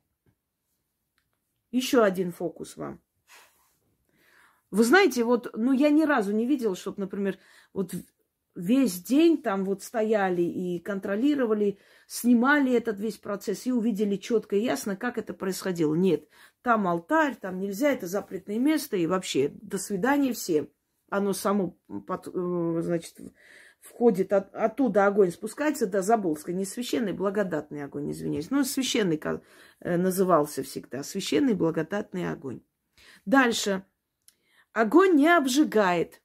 [1.72, 3.02] Еще один фокус вам.
[4.70, 7.38] Вы знаете, вот, ну, я ни разу не видела, чтобы, например,
[7.74, 7.94] вот
[8.58, 14.64] весь день там вот стояли и контролировали, снимали этот весь процесс и увидели четко и
[14.64, 15.94] ясно, как это происходило.
[15.94, 16.28] Нет,
[16.64, 20.70] там алтарь, там нельзя, это запретное место, и вообще до свидания всем.
[21.10, 23.16] Оно само, под, э, значит,
[23.80, 26.52] входит, от, оттуда огонь спускается до Заболска.
[26.52, 28.50] Не священный, благодатный огонь, извиняюсь.
[28.50, 29.22] Ну, священный
[29.80, 31.04] э, назывался всегда.
[31.04, 32.62] Священный, благодатный огонь.
[33.26, 33.86] Дальше.
[34.74, 36.22] Огонь не обжигает.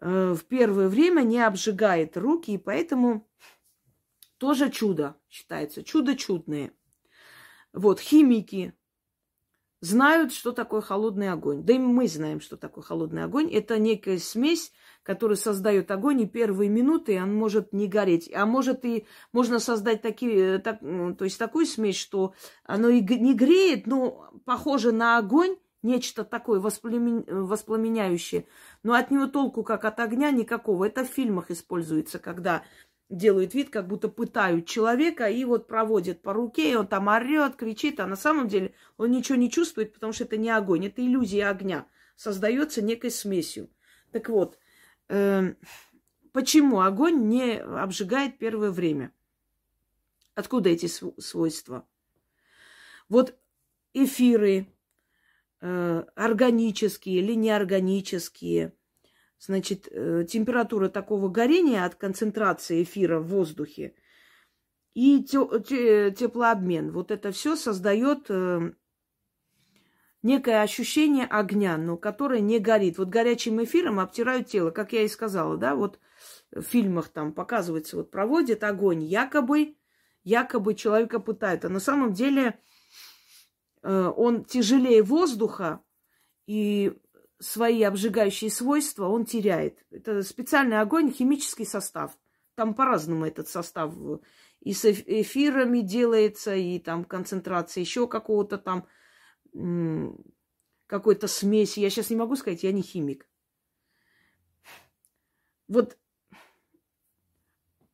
[0.00, 3.28] Э, в первое время не обжигает руки, и поэтому
[4.38, 5.82] тоже чудо считается.
[5.82, 6.72] Чудо чудное.
[7.72, 8.74] Вот, химики
[9.80, 11.62] знают, что такое холодный огонь.
[11.62, 13.52] Да и мы знаем, что такое холодный огонь.
[13.52, 18.30] Это некая смесь, которая создает огонь, и первые минуты он может не гореть.
[18.34, 23.34] А может и можно создать такие, так, то есть такую смесь, что оно и не
[23.34, 28.46] греет, но похоже на огонь, нечто такое воспламеняющее.
[28.82, 30.86] Но от него толку, как от огня, никакого.
[30.86, 32.64] Это в фильмах используется, когда
[33.10, 37.56] делают вид, как будто пытают человека и вот проводят по руке, и он там орет,
[37.56, 41.02] кричит, а на самом деле он ничего не чувствует, потому что это не огонь, это
[41.02, 43.70] иллюзия огня, создается некой смесью.
[44.10, 44.58] Так вот,
[45.08, 45.54] э,
[46.32, 49.12] почему огонь не обжигает первое время?
[50.34, 51.86] Откуда эти свойства?
[53.08, 53.38] Вот
[53.92, 54.66] эфиры,
[56.14, 58.72] органические или неорганические.
[59.38, 63.94] Значит, э, температура такого горения от концентрации эфира в воздухе
[64.94, 66.92] и теплообмен.
[66.92, 68.72] Вот это все создает э,
[70.22, 72.96] некое ощущение огня, но которое не горит.
[72.96, 75.98] Вот горячим эфиром обтирают тело, как я и сказала, да, вот
[76.50, 79.76] в фильмах там показывается, вот проводят огонь, якобы,
[80.22, 81.64] якобы человека пытают.
[81.64, 82.52] А на самом деле э,
[83.84, 85.80] он тяжелее воздуха,
[86.46, 86.92] и
[87.38, 89.84] свои обжигающие свойства он теряет.
[89.90, 92.16] Это специальный огонь, химический состав.
[92.54, 93.92] Там по-разному этот состав
[94.60, 98.88] и с эфирами делается, и там концентрация еще какого-то там
[100.86, 101.80] какой-то смеси.
[101.80, 103.28] Я сейчас не могу сказать, я не химик.
[105.68, 105.98] Вот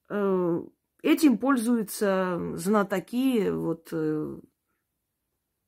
[0.09, 0.63] э,
[1.03, 4.41] этим пользуются знатоки вот э,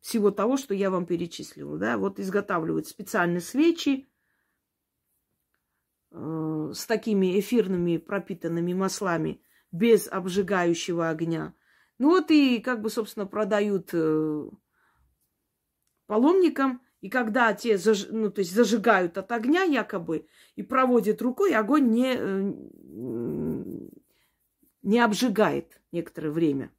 [0.03, 1.79] всего того, что я вам перечислила.
[1.79, 1.97] Да?
[1.97, 4.07] Вот изготавливают специальные свечи
[6.11, 9.41] э, с такими эфирными пропитанными маслами–
[9.73, 11.55] без обжигающего огня.
[11.99, 14.49] Ну вот и как бы, собственно, продают э,
[16.07, 18.09] паломникам, и когда те заж...
[18.11, 22.53] ну, то есть зажигают от огня якобы и проводят рукой, огонь не, э,
[24.83, 26.71] не обжигает некоторое время.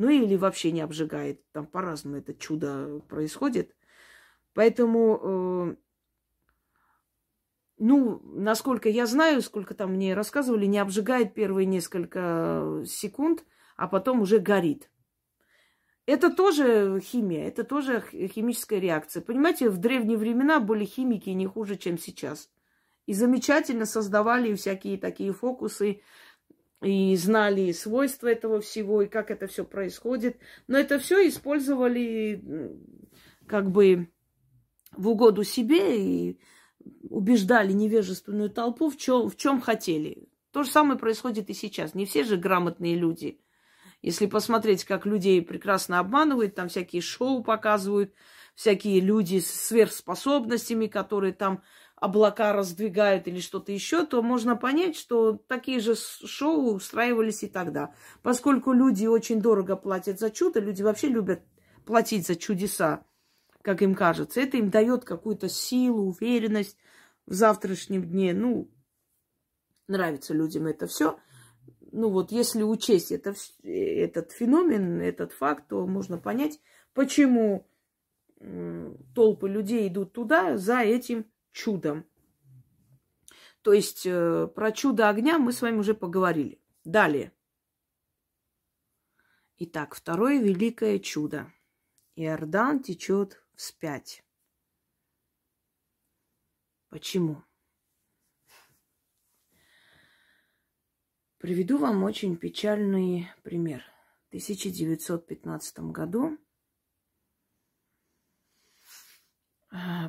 [0.00, 1.42] Ну или вообще не обжигает.
[1.52, 3.76] Там по-разному это чудо происходит.
[4.54, 5.76] Поэтому э,
[7.76, 13.44] ну, насколько я знаю, сколько там мне рассказывали, не обжигает первые несколько секунд,
[13.76, 14.90] а потом уже горит.
[16.06, 19.20] Это тоже химия, это тоже химическая реакция.
[19.20, 22.48] Понимаете, в древние времена были химики не хуже, чем сейчас.
[23.04, 26.00] И замечательно создавали всякие такие фокусы,
[26.82, 30.38] и знали свойства этого всего, и как это все происходит.
[30.66, 32.42] Но это все использовали
[33.46, 34.10] как бы
[34.92, 36.40] в угоду себе и
[37.02, 40.28] убеждали невежественную толпу в чем, в чем хотели.
[40.52, 41.94] То же самое происходит и сейчас.
[41.94, 43.40] Не все же грамотные люди.
[44.02, 48.14] Если посмотреть, как людей прекрасно обманывают, там всякие шоу показывают,
[48.54, 51.62] всякие люди с сверхспособностями, которые там
[52.00, 57.94] облака раздвигают или что-то еще, то можно понять, что такие же шоу устраивались и тогда.
[58.22, 61.42] Поскольку люди очень дорого платят за чудо, люди вообще любят
[61.84, 63.04] платить за чудеса
[63.62, 64.40] как им кажется.
[64.40, 66.76] Это им дает какую-то силу, уверенность
[67.26, 68.32] в завтрашнем дне.
[68.32, 68.70] Ну,
[69.86, 71.18] нравится людям это все.
[71.92, 76.60] Ну вот, если учесть это, этот феномен, этот факт, то можно понять,
[76.94, 77.66] почему
[79.14, 82.06] толпы людей идут туда за этим чудом.
[83.62, 86.60] То есть э, про чудо огня мы с вами уже поговорили.
[86.84, 87.32] Далее.
[89.58, 91.52] Итак, второе великое чудо.
[92.16, 94.24] Иордан течет вспять.
[96.88, 97.44] Почему?
[101.36, 103.82] Приведу вам очень печальный пример.
[104.24, 106.38] В 1915 году а,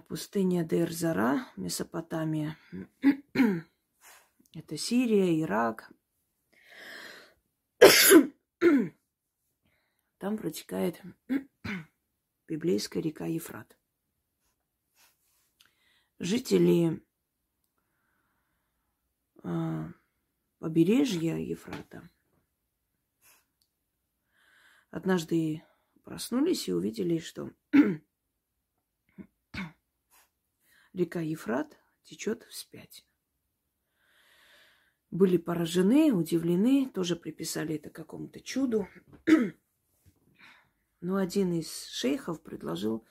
[0.08, 2.58] пустыня Дерзара, Месопотамия.
[4.54, 5.92] Это Сирия, Ирак.
[10.18, 11.02] Там протекает
[12.48, 13.78] библейская река Ефрат.
[16.20, 17.04] Жители
[19.44, 19.94] э,
[20.60, 22.08] побережья Ефрата
[24.92, 25.64] однажды
[26.04, 27.52] проснулись и увидели, что
[30.94, 33.06] река Ефрат течет вспять.
[35.10, 38.88] Были поражены, удивлены, тоже приписали это какому-то чуду.
[41.02, 43.06] Но один из шейхов предложил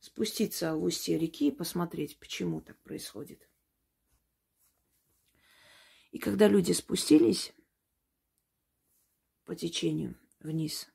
[0.00, 3.48] спуститься в устье реки и посмотреть, почему так происходит.
[6.10, 7.52] И когда люди спустились
[9.44, 10.88] по течению вниз,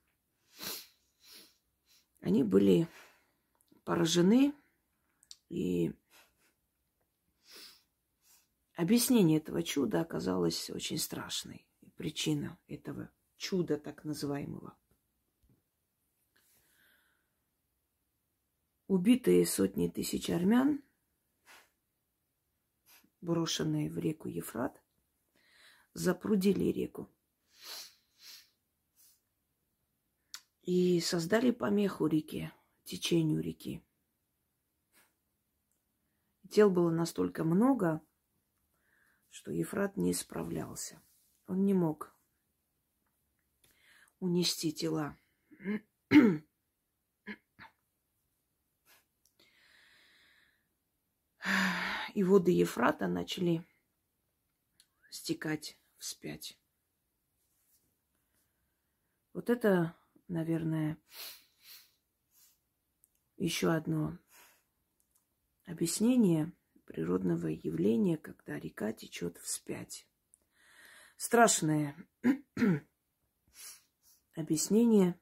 [2.22, 2.88] они были
[3.84, 4.54] поражены,
[5.50, 5.94] и
[8.82, 11.66] объяснение этого чуда оказалось очень страшной.
[11.96, 14.76] Причина этого чуда так называемого–
[18.90, 20.84] Убитые сотни тысяч армян,
[23.22, 24.82] брошенные в реку Ефрат,
[25.94, 27.08] запрудили реку
[30.64, 32.52] и создали помеху реке,
[32.84, 33.86] течению реки.
[36.50, 38.02] Тел было настолько много,
[39.30, 41.02] что Ефрат не справлялся.
[41.48, 42.16] Он не мог
[44.20, 45.18] унести тела.
[52.14, 53.66] и воды Ефрата начали
[55.10, 56.60] стекать вспять.
[59.34, 59.96] Вот это,
[60.28, 60.98] наверное,
[63.38, 64.18] еще одно
[65.66, 66.52] объяснение
[66.90, 70.08] природного явления, когда река течет вспять.
[71.18, 71.96] Страшное
[74.34, 75.20] объяснение,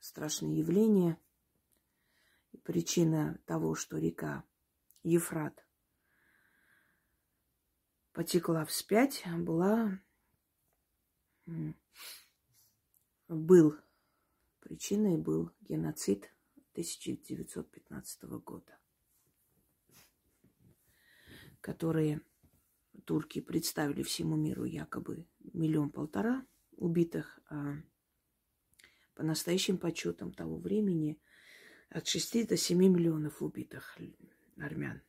[0.00, 1.16] страшное явление,
[2.64, 4.42] причина того, что река
[5.04, 5.64] Ефрат
[8.12, 10.00] потекла вспять, была
[13.28, 13.76] был
[14.58, 16.32] причиной был геноцид
[16.72, 18.76] 1915 года,
[21.64, 22.20] которые
[23.06, 26.46] турки представили всему миру якобы миллион-полтора
[26.76, 27.76] убитых, а
[29.14, 31.18] по настоящим подсчетам того времени
[31.88, 33.96] от 6 до 7 миллионов убитых
[34.58, 35.00] армян.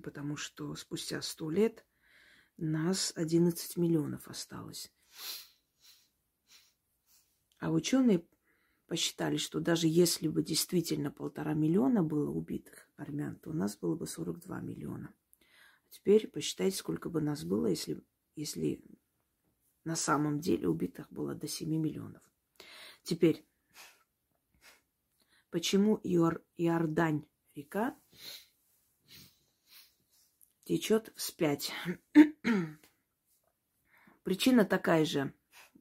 [0.00, 1.84] Потому что спустя сто лет
[2.56, 4.92] нас 11 миллионов осталось.
[7.58, 8.24] А ученые
[8.86, 13.96] посчитали, что даже если бы действительно полтора миллиона было убитых армян, то у нас было
[13.96, 15.12] бы 42 миллиона.
[15.90, 18.02] Теперь посчитайте, сколько бы нас было, если,
[18.36, 18.82] если
[19.84, 22.22] на самом деле убитых было до 7 миллионов.
[23.02, 23.46] Теперь,
[25.50, 27.24] почему Иор, Иордань
[27.54, 27.98] река
[30.64, 31.72] течет вспять?
[34.24, 35.32] Причина такая же.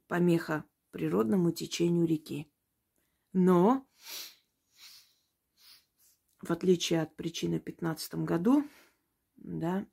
[0.07, 2.49] Помеха природному течению реки.
[3.33, 3.85] Но,
[6.41, 8.65] в отличие от причины в 15 году,
[9.35, 9.85] да,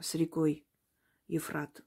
[0.00, 0.66] с рекой
[1.28, 1.84] Ефрат,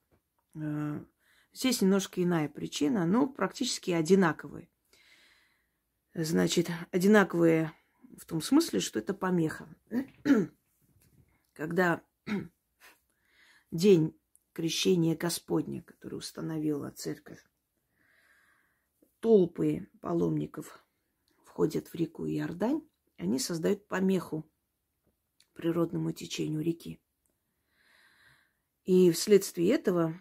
[0.56, 1.06] э,
[1.52, 4.70] здесь немножко иная причина, но практически одинаковые.
[6.14, 7.74] Значит, одинаковые
[8.18, 9.68] в том смысле, что это помеха.
[11.54, 12.04] Когда
[13.72, 14.20] день
[14.54, 17.44] крещения Господня, который установила церковь,
[19.20, 20.86] толпы паломников
[21.44, 22.88] входят в реку Иордань,
[23.18, 24.50] они создают помеху
[25.54, 27.00] природному течению реки.
[28.86, 30.20] И вследствие этого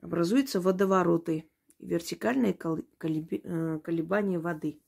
[0.00, 4.80] образуются водовороты, вертикальные э, колебания воды.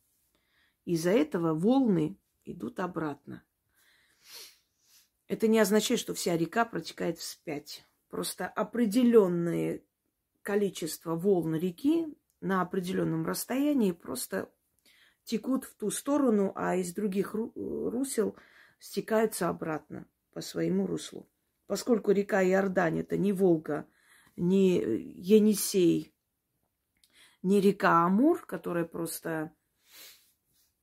[0.84, 3.42] Из-за этого волны идут обратно.
[5.26, 7.86] Это не означает, что вся река протекает вспять.
[8.08, 9.82] Просто определенное
[10.42, 12.06] количество волн реки
[12.40, 14.50] на определенном расстоянии просто
[15.24, 18.36] текут в ту сторону, а из других русел
[18.78, 21.28] стекаются обратно по своему руслу.
[21.70, 23.86] Поскольку река Иордань это не Волга,
[24.34, 26.12] не Енисей,
[27.44, 29.52] не река Амур, которая просто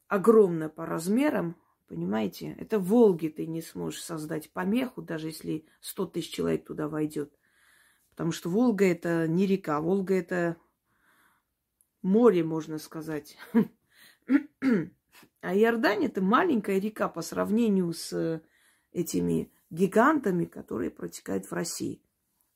[0.07, 1.57] огромна по размерам,
[1.89, 2.55] понимаете?
[2.57, 7.37] Это в Волге ты не сможешь создать помеху, даже если 100 тысяч человек туда войдет.
[8.11, 10.55] Потому что Волга это не река, Волга это
[12.01, 13.37] море, можно сказать.
[15.41, 18.41] А Иордань это маленькая река по сравнению с
[18.91, 22.01] этими гигантами, которые протекают в России.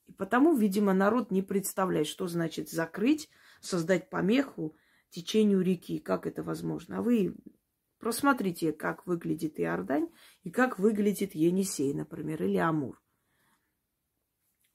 [0.06, 3.28] И потому, видимо, народ не представляет, что значит закрыть,
[3.60, 4.76] создать помеху
[5.10, 5.98] течению реки.
[5.98, 6.98] Как это возможно?
[6.98, 7.34] А вы
[7.98, 10.08] просмотрите, как выглядит Иордань
[10.42, 13.00] и как выглядит Енисей, например, или Амур.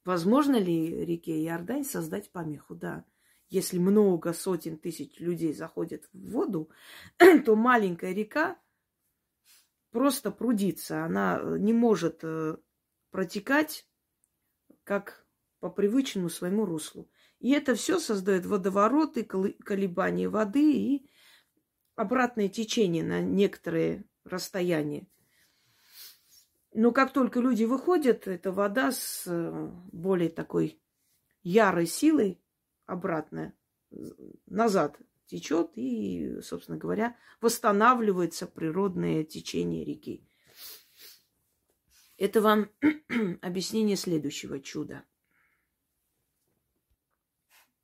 [0.06, 2.76] Возможно ли реке Иордань создать помеху?
[2.76, 3.06] Да
[3.50, 6.70] если много сотен тысяч людей заходят в воду,
[7.46, 8.58] то маленькая река
[9.92, 11.04] просто прудится.
[11.04, 12.58] Она э, не может э,
[13.12, 13.88] протекать
[14.84, 15.26] как
[15.60, 17.10] по привычному своему руслу.
[17.40, 21.12] И это все создает водовороты, колебания воды и
[21.96, 25.08] обратное течение на некоторые расстояния.
[26.74, 30.82] Но как только люди выходят, эта вода с э, более такой
[31.44, 32.42] ярой силой
[32.86, 33.54] обратно,
[34.46, 40.28] назад течет и, собственно говоря, восстанавливается природное течение реки.
[42.18, 42.72] Это вам
[43.42, 45.06] объяснение следующего чуда.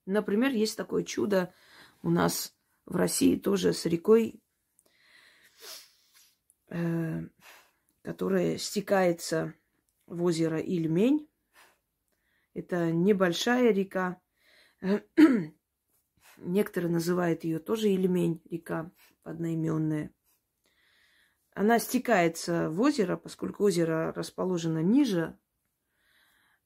[0.06, 1.54] Например, есть такое чудо
[2.02, 4.42] у нас в России тоже с рекой,
[6.70, 7.22] э,
[8.02, 9.54] которая стекается
[10.08, 11.30] в озеро Ильмень.
[12.54, 14.22] Это небольшая река,
[16.38, 18.92] Некоторые называют ее тоже Ильмень, река
[19.24, 20.12] одноименная.
[21.56, 25.38] Она стекается в озеро, поскольку озеро расположено ниже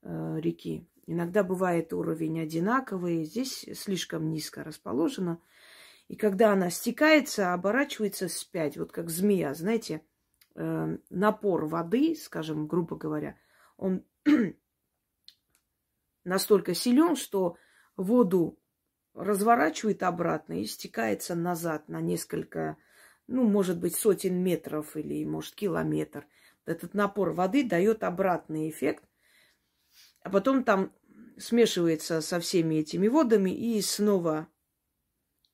[0.01, 0.87] э, реки.
[1.05, 5.41] Иногда бывает уровень одинаковый, здесь слишком низко расположено.
[6.07, 10.05] И когда она стекается, оборачивается вспять, вот как змея, знаете,
[10.55, 13.37] э, напор воды, скажем, грубо говоря,
[13.75, 14.05] он
[16.23, 17.57] настолько силен, что
[17.97, 18.57] воду
[19.17, 22.77] разворачивает обратно и стекается назад на несколько,
[23.27, 26.25] ну, может быть, сотен метров или, может, километр.
[26.65, 29.03] Этот напор воды дает обратный эффект,
[30.21, 30.93] а потом там
[31.37, 34.47] смешивается со всеми этими водами и снова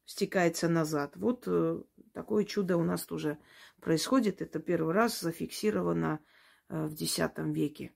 [0.05, 1.15] стекается назад.
[1.15, 1.81] Вот э,
[2.13, 3.37] такое чудо у нас тоже
[3.79, 4.41] происходит.
[4.41, 6.19] Это первый раз зафиксировано
[6.69, 7.93] э, в X веке.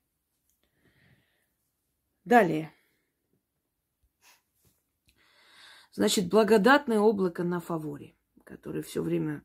[2.24, 2.72] Далее.
[5.98, 9.44] Значит, благодатное облако на фаворе, которое все время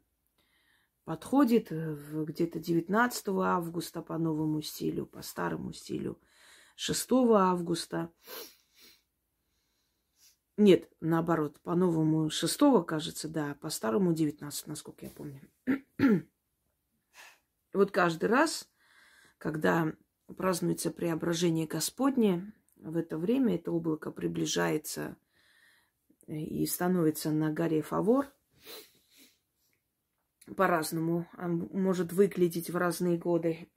[1.03, 1.95] подходит э,
[2.27, 6.21] где-то 19 августа по новому стилю, по старому стилю,
[6.75, 8.13] 6 августа.
[10.55, 15.41] Нет, наоборот, по-новому 6, кажется, да, по старому 19, насколько я помню.
[17.73, 18.69] вот каждый раз,
[19.39, 19.91] когда
[20.37, 25.17] празднуется преображение Господне, в это время это облако приближается
[26.27, 28.31] и становится на горе Фавор.
[30.57, 33.69] По-разному может выглядеть в разные годы.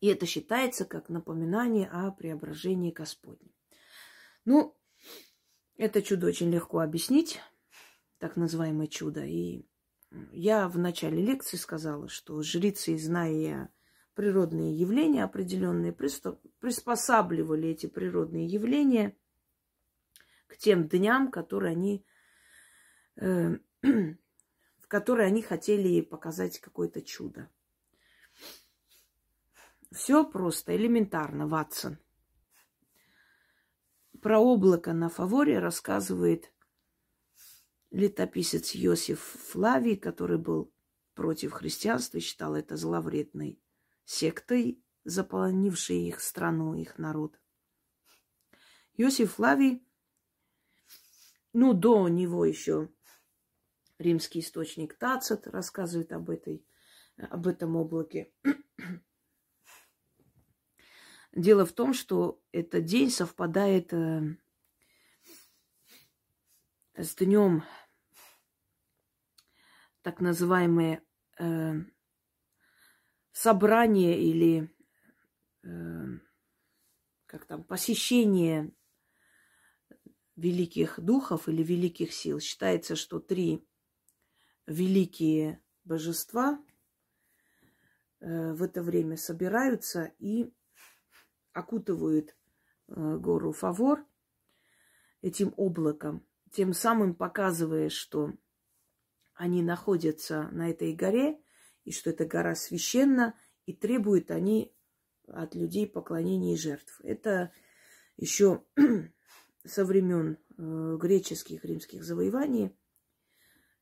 [0.00, 3.50] И это считается как напоминание о преображении Господне.
[4.44, 4.76] Ну,
[5.76, 7.40] это чудо очень легко объяснить,
[8.18, 9.24] так называемое чудо.
[9.24, 9.66] И
[10.32, 13.72] я в начале лекции сказала, что жрицы, зная
[14.14, 19.16] природные явления определенные, приспосабливали эти природные явления
[20.48, 22.04] к тем дням, которые они,
[23.16, 27.48] э, в которые они хотели показать какое-то чудо.
[29.92, 31.98] Все просто, элементарно, Ватсон.
[34.20, 36.52] Про облако на фаворе рассказывает
[37.90, 40.72] летописец Иосиф Флавий, который был
[41.14, 43.60] против христианства, считал это зловредной
[44.04, 47.40] сектой, заполонившей их страну, их народ.
[48.96, 49.86] Иосиф Флавий,
[51.58, 52.88] ну, до него еще
[53.98, 56.64] римский источник Тацит рассказывает об, этой,
[57.16, 58.32] об этом облаке.
[61.32, 64.36] Дело в том, что этот день совпадает э,
[66.94, 67.64] с днем
[70.02, 71.02] так называемое
[71.40, 71.74] э,
[73.32, 74.72] собрание или
[75.64, 76.20] э,
[77.26, 78.72] как там посещение
[80.38, 82.38] великих духов или великих сил.
[82.38, 83.66] Считается, что три
[84.66, 86.62] великие божества
[88.20, 90.52] э, в это время собираются и
[91.52, 92.36] окутывают
[92.86, 94.06] э, гору Фавор
[95.22, 98.32] этим облаком, тем самым показывая, что
[99.34, 101.40] они находятся на этой горе,
[101.84, 103.34] и что эта гора священна,
[103.66, 104.72] и требуют они
[105.26, 107.00] от людей поклонения и жертв.
[107.02, 107.52] Это
[108.16, 108.64] еще
[109.64, 112.74] со времен э, греческих, римских завоеваний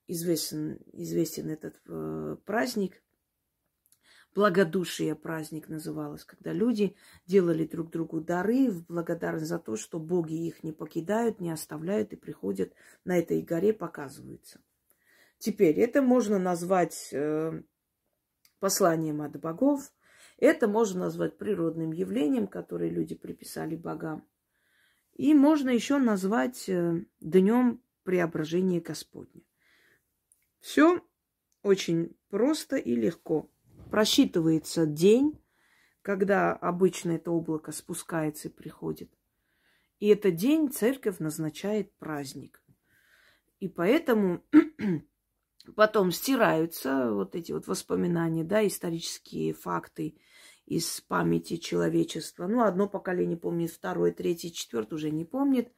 [0.07, 3.03] известен, известен этот э, праздник.
[4.35, 10.35] Благодушие праздник называлось, когда люди делали друг другу дары в благодарность за то, что боги
[10.35, 12.75] их не покидают, не оставляют и приходят
[13.05, 14.61] на этой горе, показываются.
[15.39, 17.63] Теперь это можно назвать э,
[18.59, 19.91] посланием от богов,
[20.39, 24.27] это можно назвать природным явлением, которое люди приписали богам.
[25.17, 29.43] И можно еще назвать э, днем преображения Господня.
[30.61, 31.03] Все
[31.63, 33.51] очень просто и легко.
[33.91, 35.41] Просчитывается день,
[36.03, 39.11] когда обычно это облако спускается и приходит.
[40.01, 42.63] И этот день церковь назначает праздник.
[43.59, 44.45] И поэтому
[45.75, 50.17] Потом стираются вот эти вот воспоминания, да, исторические факты
[50.67, 52.47] из памяти человечества.
[52.47, 55.73] Ну, одно поколение помнит, второе, третье, четвертое уже не помнит.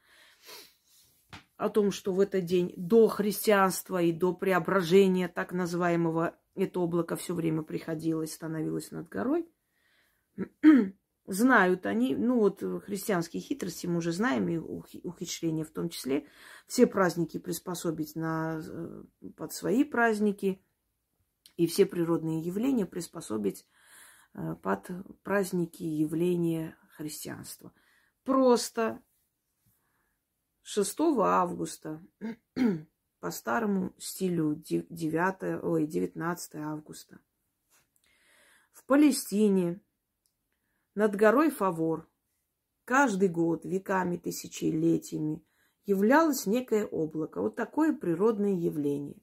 [1.57, 7.17] О том, что в этот день до христианства и до преображения так называемого это облако
[7.17, 9.49] все время приходило и становилось над горой.
[11.27, 16.27] Знают они, ну вот христианские хитрости мы уже знаем, и ухищрения в том числе,
[16.67, 19.03] все праздники приспособить на, э,
[19.37, 20.63] под свои праздники,
[21.57, 23.67] и все природные явления приспособить
[24.63, 24.91] под
[25.23, 27.73] праздники явления христианства.
[28.25, 29.03] Просто
[30.63, 32.03] 6 августа
[33.21, 37.21] по старому стилю 9, ой, 19 августа
[38.79, 39.81] в Палестине
[40.95, 42.09] над горой Фавор
[42.85, 45.45] каждый год, веками, тысячелетиями,
[45.85, 47.43] являлось некое облако.
[47.43, 49.21] Вот такое природное явление.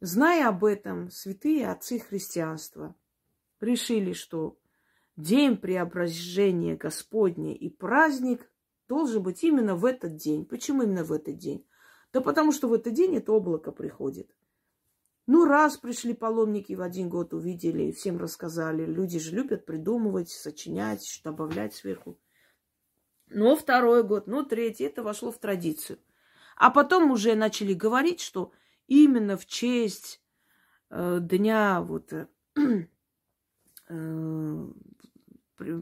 [0.00, 2.96] Зная об этом, святые отцы христианства
[3.60, 4.58] решили, что
[5.16, 8.50] день преображения Господня и праздник
[8.88, 10.44] должен быть именно в этот день.
[10.44, 11.66] Почему именно в этот день?
[12.12, 14.34] Да потому что в этот день это облако приходит.
[15.26, 18.84] Ну, раз пришли паломники в один год, увидели, всем рассказали.
[18.84, 22.18] Люди же любят придумывать, сочинять, что добавлять сверху.
[23.28, 26.00] Но второй год, ну, третий, это вошло в традицию.
[26.56, 28.50] А потом уже начали говорить, что
[28.88, 30.20] именно в честь
[30.90, 32.26] э, дня вот э,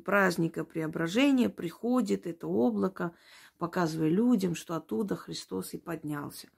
[0.04, 3.12] праздника преображения приходит это облако,
[3.58, 6.48] показывая людям, что оттуда Христос и поднялся.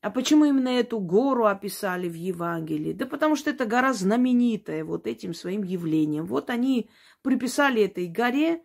[0.00, 2.92] А почему именно эту гору описали в Евангелии?
[2.92, 6.26] Да потому что эта гора знаменитая вот этим своим явлением.
[6.26, 6.90] Вот они
[7.22, 8.62] приписали этой горе,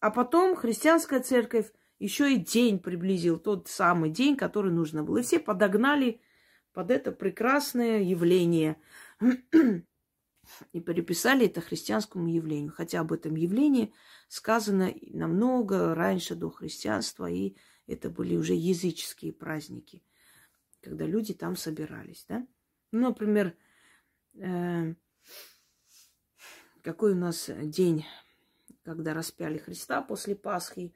[0.00, 1.70] а потом христианская церковь
[2.00, 5.18] еще и день приблизил, тот самый день, который нужно было.
[5.18, 6.20] И все подогнали
[6.72, 8.76] под это прекрасное явление
[10.72, 12.72] и переписали это христианскому явлению.
[12.72, 13.92] Хотя об этом явлении
[14.28, 20.02] сказано намного раньше до христианства, и это были уже языческие праздники,
[20.80, 22.24] когда люди там собирались.
[22.28, 22.46] Да?
[22.92, 23.56] Ну, например,
[24.34, 24.94] э,
[26.82, 28.04] какой у нас день,
[28.82, 30.94] когда распяли Христа после Пасхи,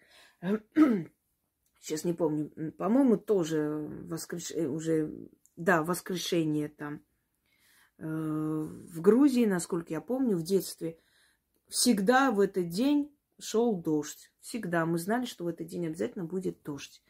[1.80, 4.50] сейчас не помню, по-моему, тоже воскреш...
[4.50, 5.12] уже,
[5.56, 7.17] да, воскрешение там э,
[7.98, 10.98] в Грузии, насколько я помню, в детстве,
[11.68, 14.32] всегда в этот день шел дождь.
[14.40, 17.02] Всегда мы знали, что в этот день обязательно будет дождь.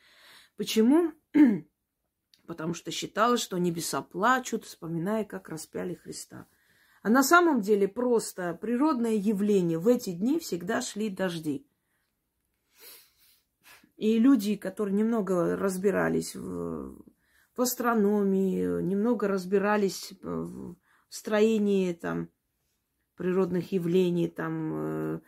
[0.56, 1.12] Почему?
[2.46, 6.46] Потому что считалось, что небеса плачут, вспоминая, как распяли Христа.
[7.02, 9.78] А на самом деле просто природное явление.
[9.78, 11.66] В эти дни всегда шли дожди.
[13.96, 16.98] И люди, которые немного разбирались в,
[17.58, 20.76] в астрономии, немного разбирались в
[21.08, 22.30] строении там,
[23.16, 25.20] природных явлений, там, э,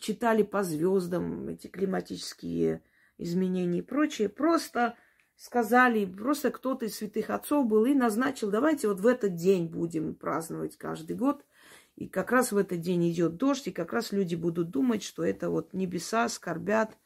[0.00, 2.82] читали по звездам эти климатические
[3.16, 4.96] изменения и прочее, просто
[5.36, 10.16] сказали, просто кто-то из святых отцов был и назначил, давайте вот в этот день будем
[10.16, 11.44] праздновать каждый год.
[11.94, 15.24] И как раз в этот день идет дождь, и как раз люди будут думать, что
[15.24, 16.98] это вот небеса скорбят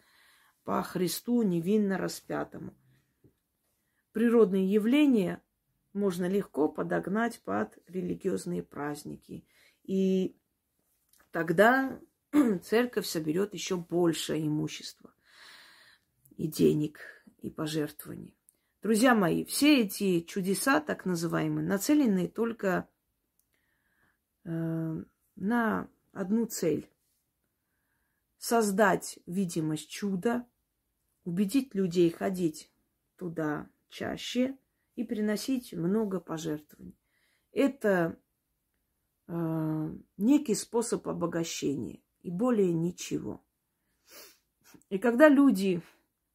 [0.65, 2.73] по Христу невинно распятому.
[4.17, 5.43] Природные явления
[5.93, 9.45] можно легко подогнать под религиозные праздники.
[9.83, 10.35] И
[11.33, 12.01] тогда
[12.62, 15.12] церковь соберет еще больше имущества
[16.39, 16.99] и денег,
[17.43, 18.35] и пожертвований.
[18.81, 22.89] Друзья мои, все эти чудеса, так называемые, нацелены только
[24.45, 25.05] э,
[25.35, 26.89] на одну цель.
[28.39, 30.47] Создать видимость чуда,
[31.25, 32.73] убедить людей ходить
[33.19, 34.57] туда чаще
[34.95, 36.99] и приносить много пожертвований.
[37.53, 38.18] Это
[39.28, 43.45] э, некий способ обогащения и более ничего.
[44.89, 45.82] И когда люди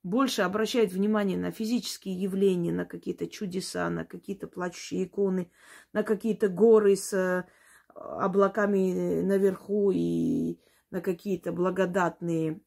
[0.03, 5.51] больше обращают внимание на физические явления, на какие-то чудеса, на какие-то плачущие иконы,
[5.93, 7.45] на какие-то горы с э,
[7.93, 12.61] облаками наверху и на какие-то благодатные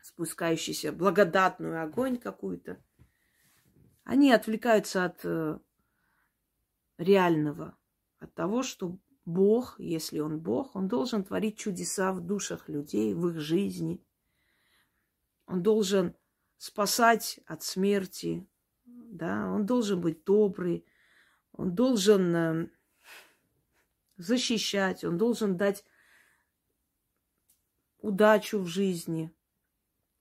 [0.00, 2.82] спускающийся, благодатную огонь какую-то.
[4.04, 5.58] Они отвлекаются от э,
[6.98, 7.76] реального,
[8.18, 13.28] от того, что Бог, если Он Бог, Он должен творить чудеса в душах людей, в
[13.28, 14.04] их жизни.
[15.46, 16.16] Он должен
[16.58, 18.46] спасать от смерти,
[18.84, 20.86] да, он должен быть добрый,
[21.52, 22.70] он должен э,
[24.16, 25.84] защищать, он должен дать
[27.98, 29.34] удачу в жизни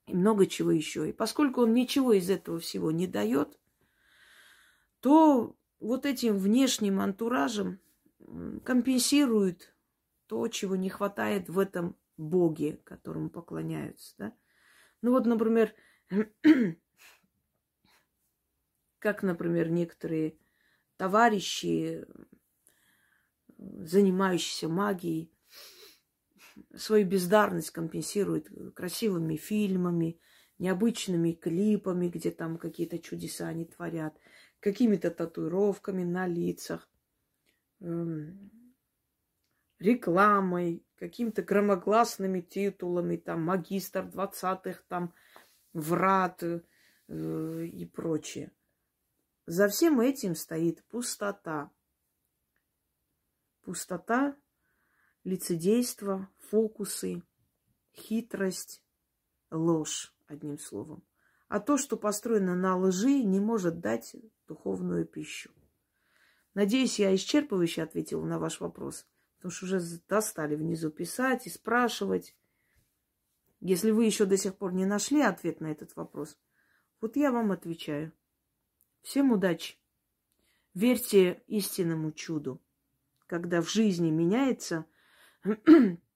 [0.07, 1.09] и много чего еще.
[1.09, 3.61] И поскольку он ничего из этого всего не дает,
[5.01, 7.79] то вот этим внешним антуражем
[8.63, 9.75] компенсирует
[10.27, 14.13] то, чего не хватает в этом Боге, которому поклоняются.
[14.17, 14.33] Да?
[15.01, 15.73] Ну вот, например,
[18.99, 20.37] как, например, некоторые
[20.97, 22.05] товарищи,
[23.57, 25.33] занимающиеся магией,
[26.75, 30.19] свою бездарность компенсирует красивыми фильмами,
[30.59, 34.15] необычными клипами, где там какие-то чудеса они творят,
[34.62, 36.88] какими-то татуировками на лицах,
[37.82, 38.49] эм,
[39.80, 45.14] рекламой, какими-то громогласными титулами, там, магистр двадцатых, там,
[45.74, 46.62] врат э,
[47.66, 48.51] и прочее.
[49.47, 51.72] За всем этим стоит пустота.
[53.64, 54.38] Пустота
[55.24, 57.24] лицедейство, фокусы,
[57.93, 58.84] хитрость,
[59.49, 61.03] ложь, одним словом.
[61.51, 64.15] А то, что построено на лжи, не может дать
[64.47, 65.51] духовную пищу.
[66.53, 72.37] Надеюсь, я исчерпывающе ответила на ваш вопрос, потому что уже достали внизу писать и спрашивать.
[73.59, 76.37] Если вы еще до сих пор не нашли ответ на этот вопрос,
[77.01, 78.13] вот я вам отвечаю.
[79.01, 79.75] Всем удачи.
[80.73, 82.61] Верьте истинному чуду,
[83.27, 84.85] когда в жизни меняется,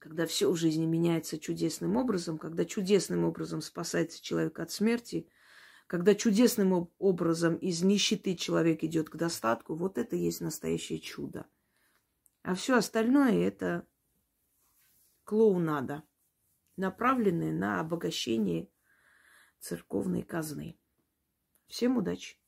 [0.00, 5.28] когда все в жизни меняется чудесным образом, когда чудесным образом спасается человек от смерти,
[5.86, 11.46] когда чудесным образом из нищеты человек идет к достатку, вот это есть настоящее чудо.
[12.42, 13.86] А все остальное это
[15.24, 16.02] клоунада,
[16.76, 18.70] направленная на обогащение
[19.58, 20.78] церковной казны.
[21.66, 22.39] Всем удачи!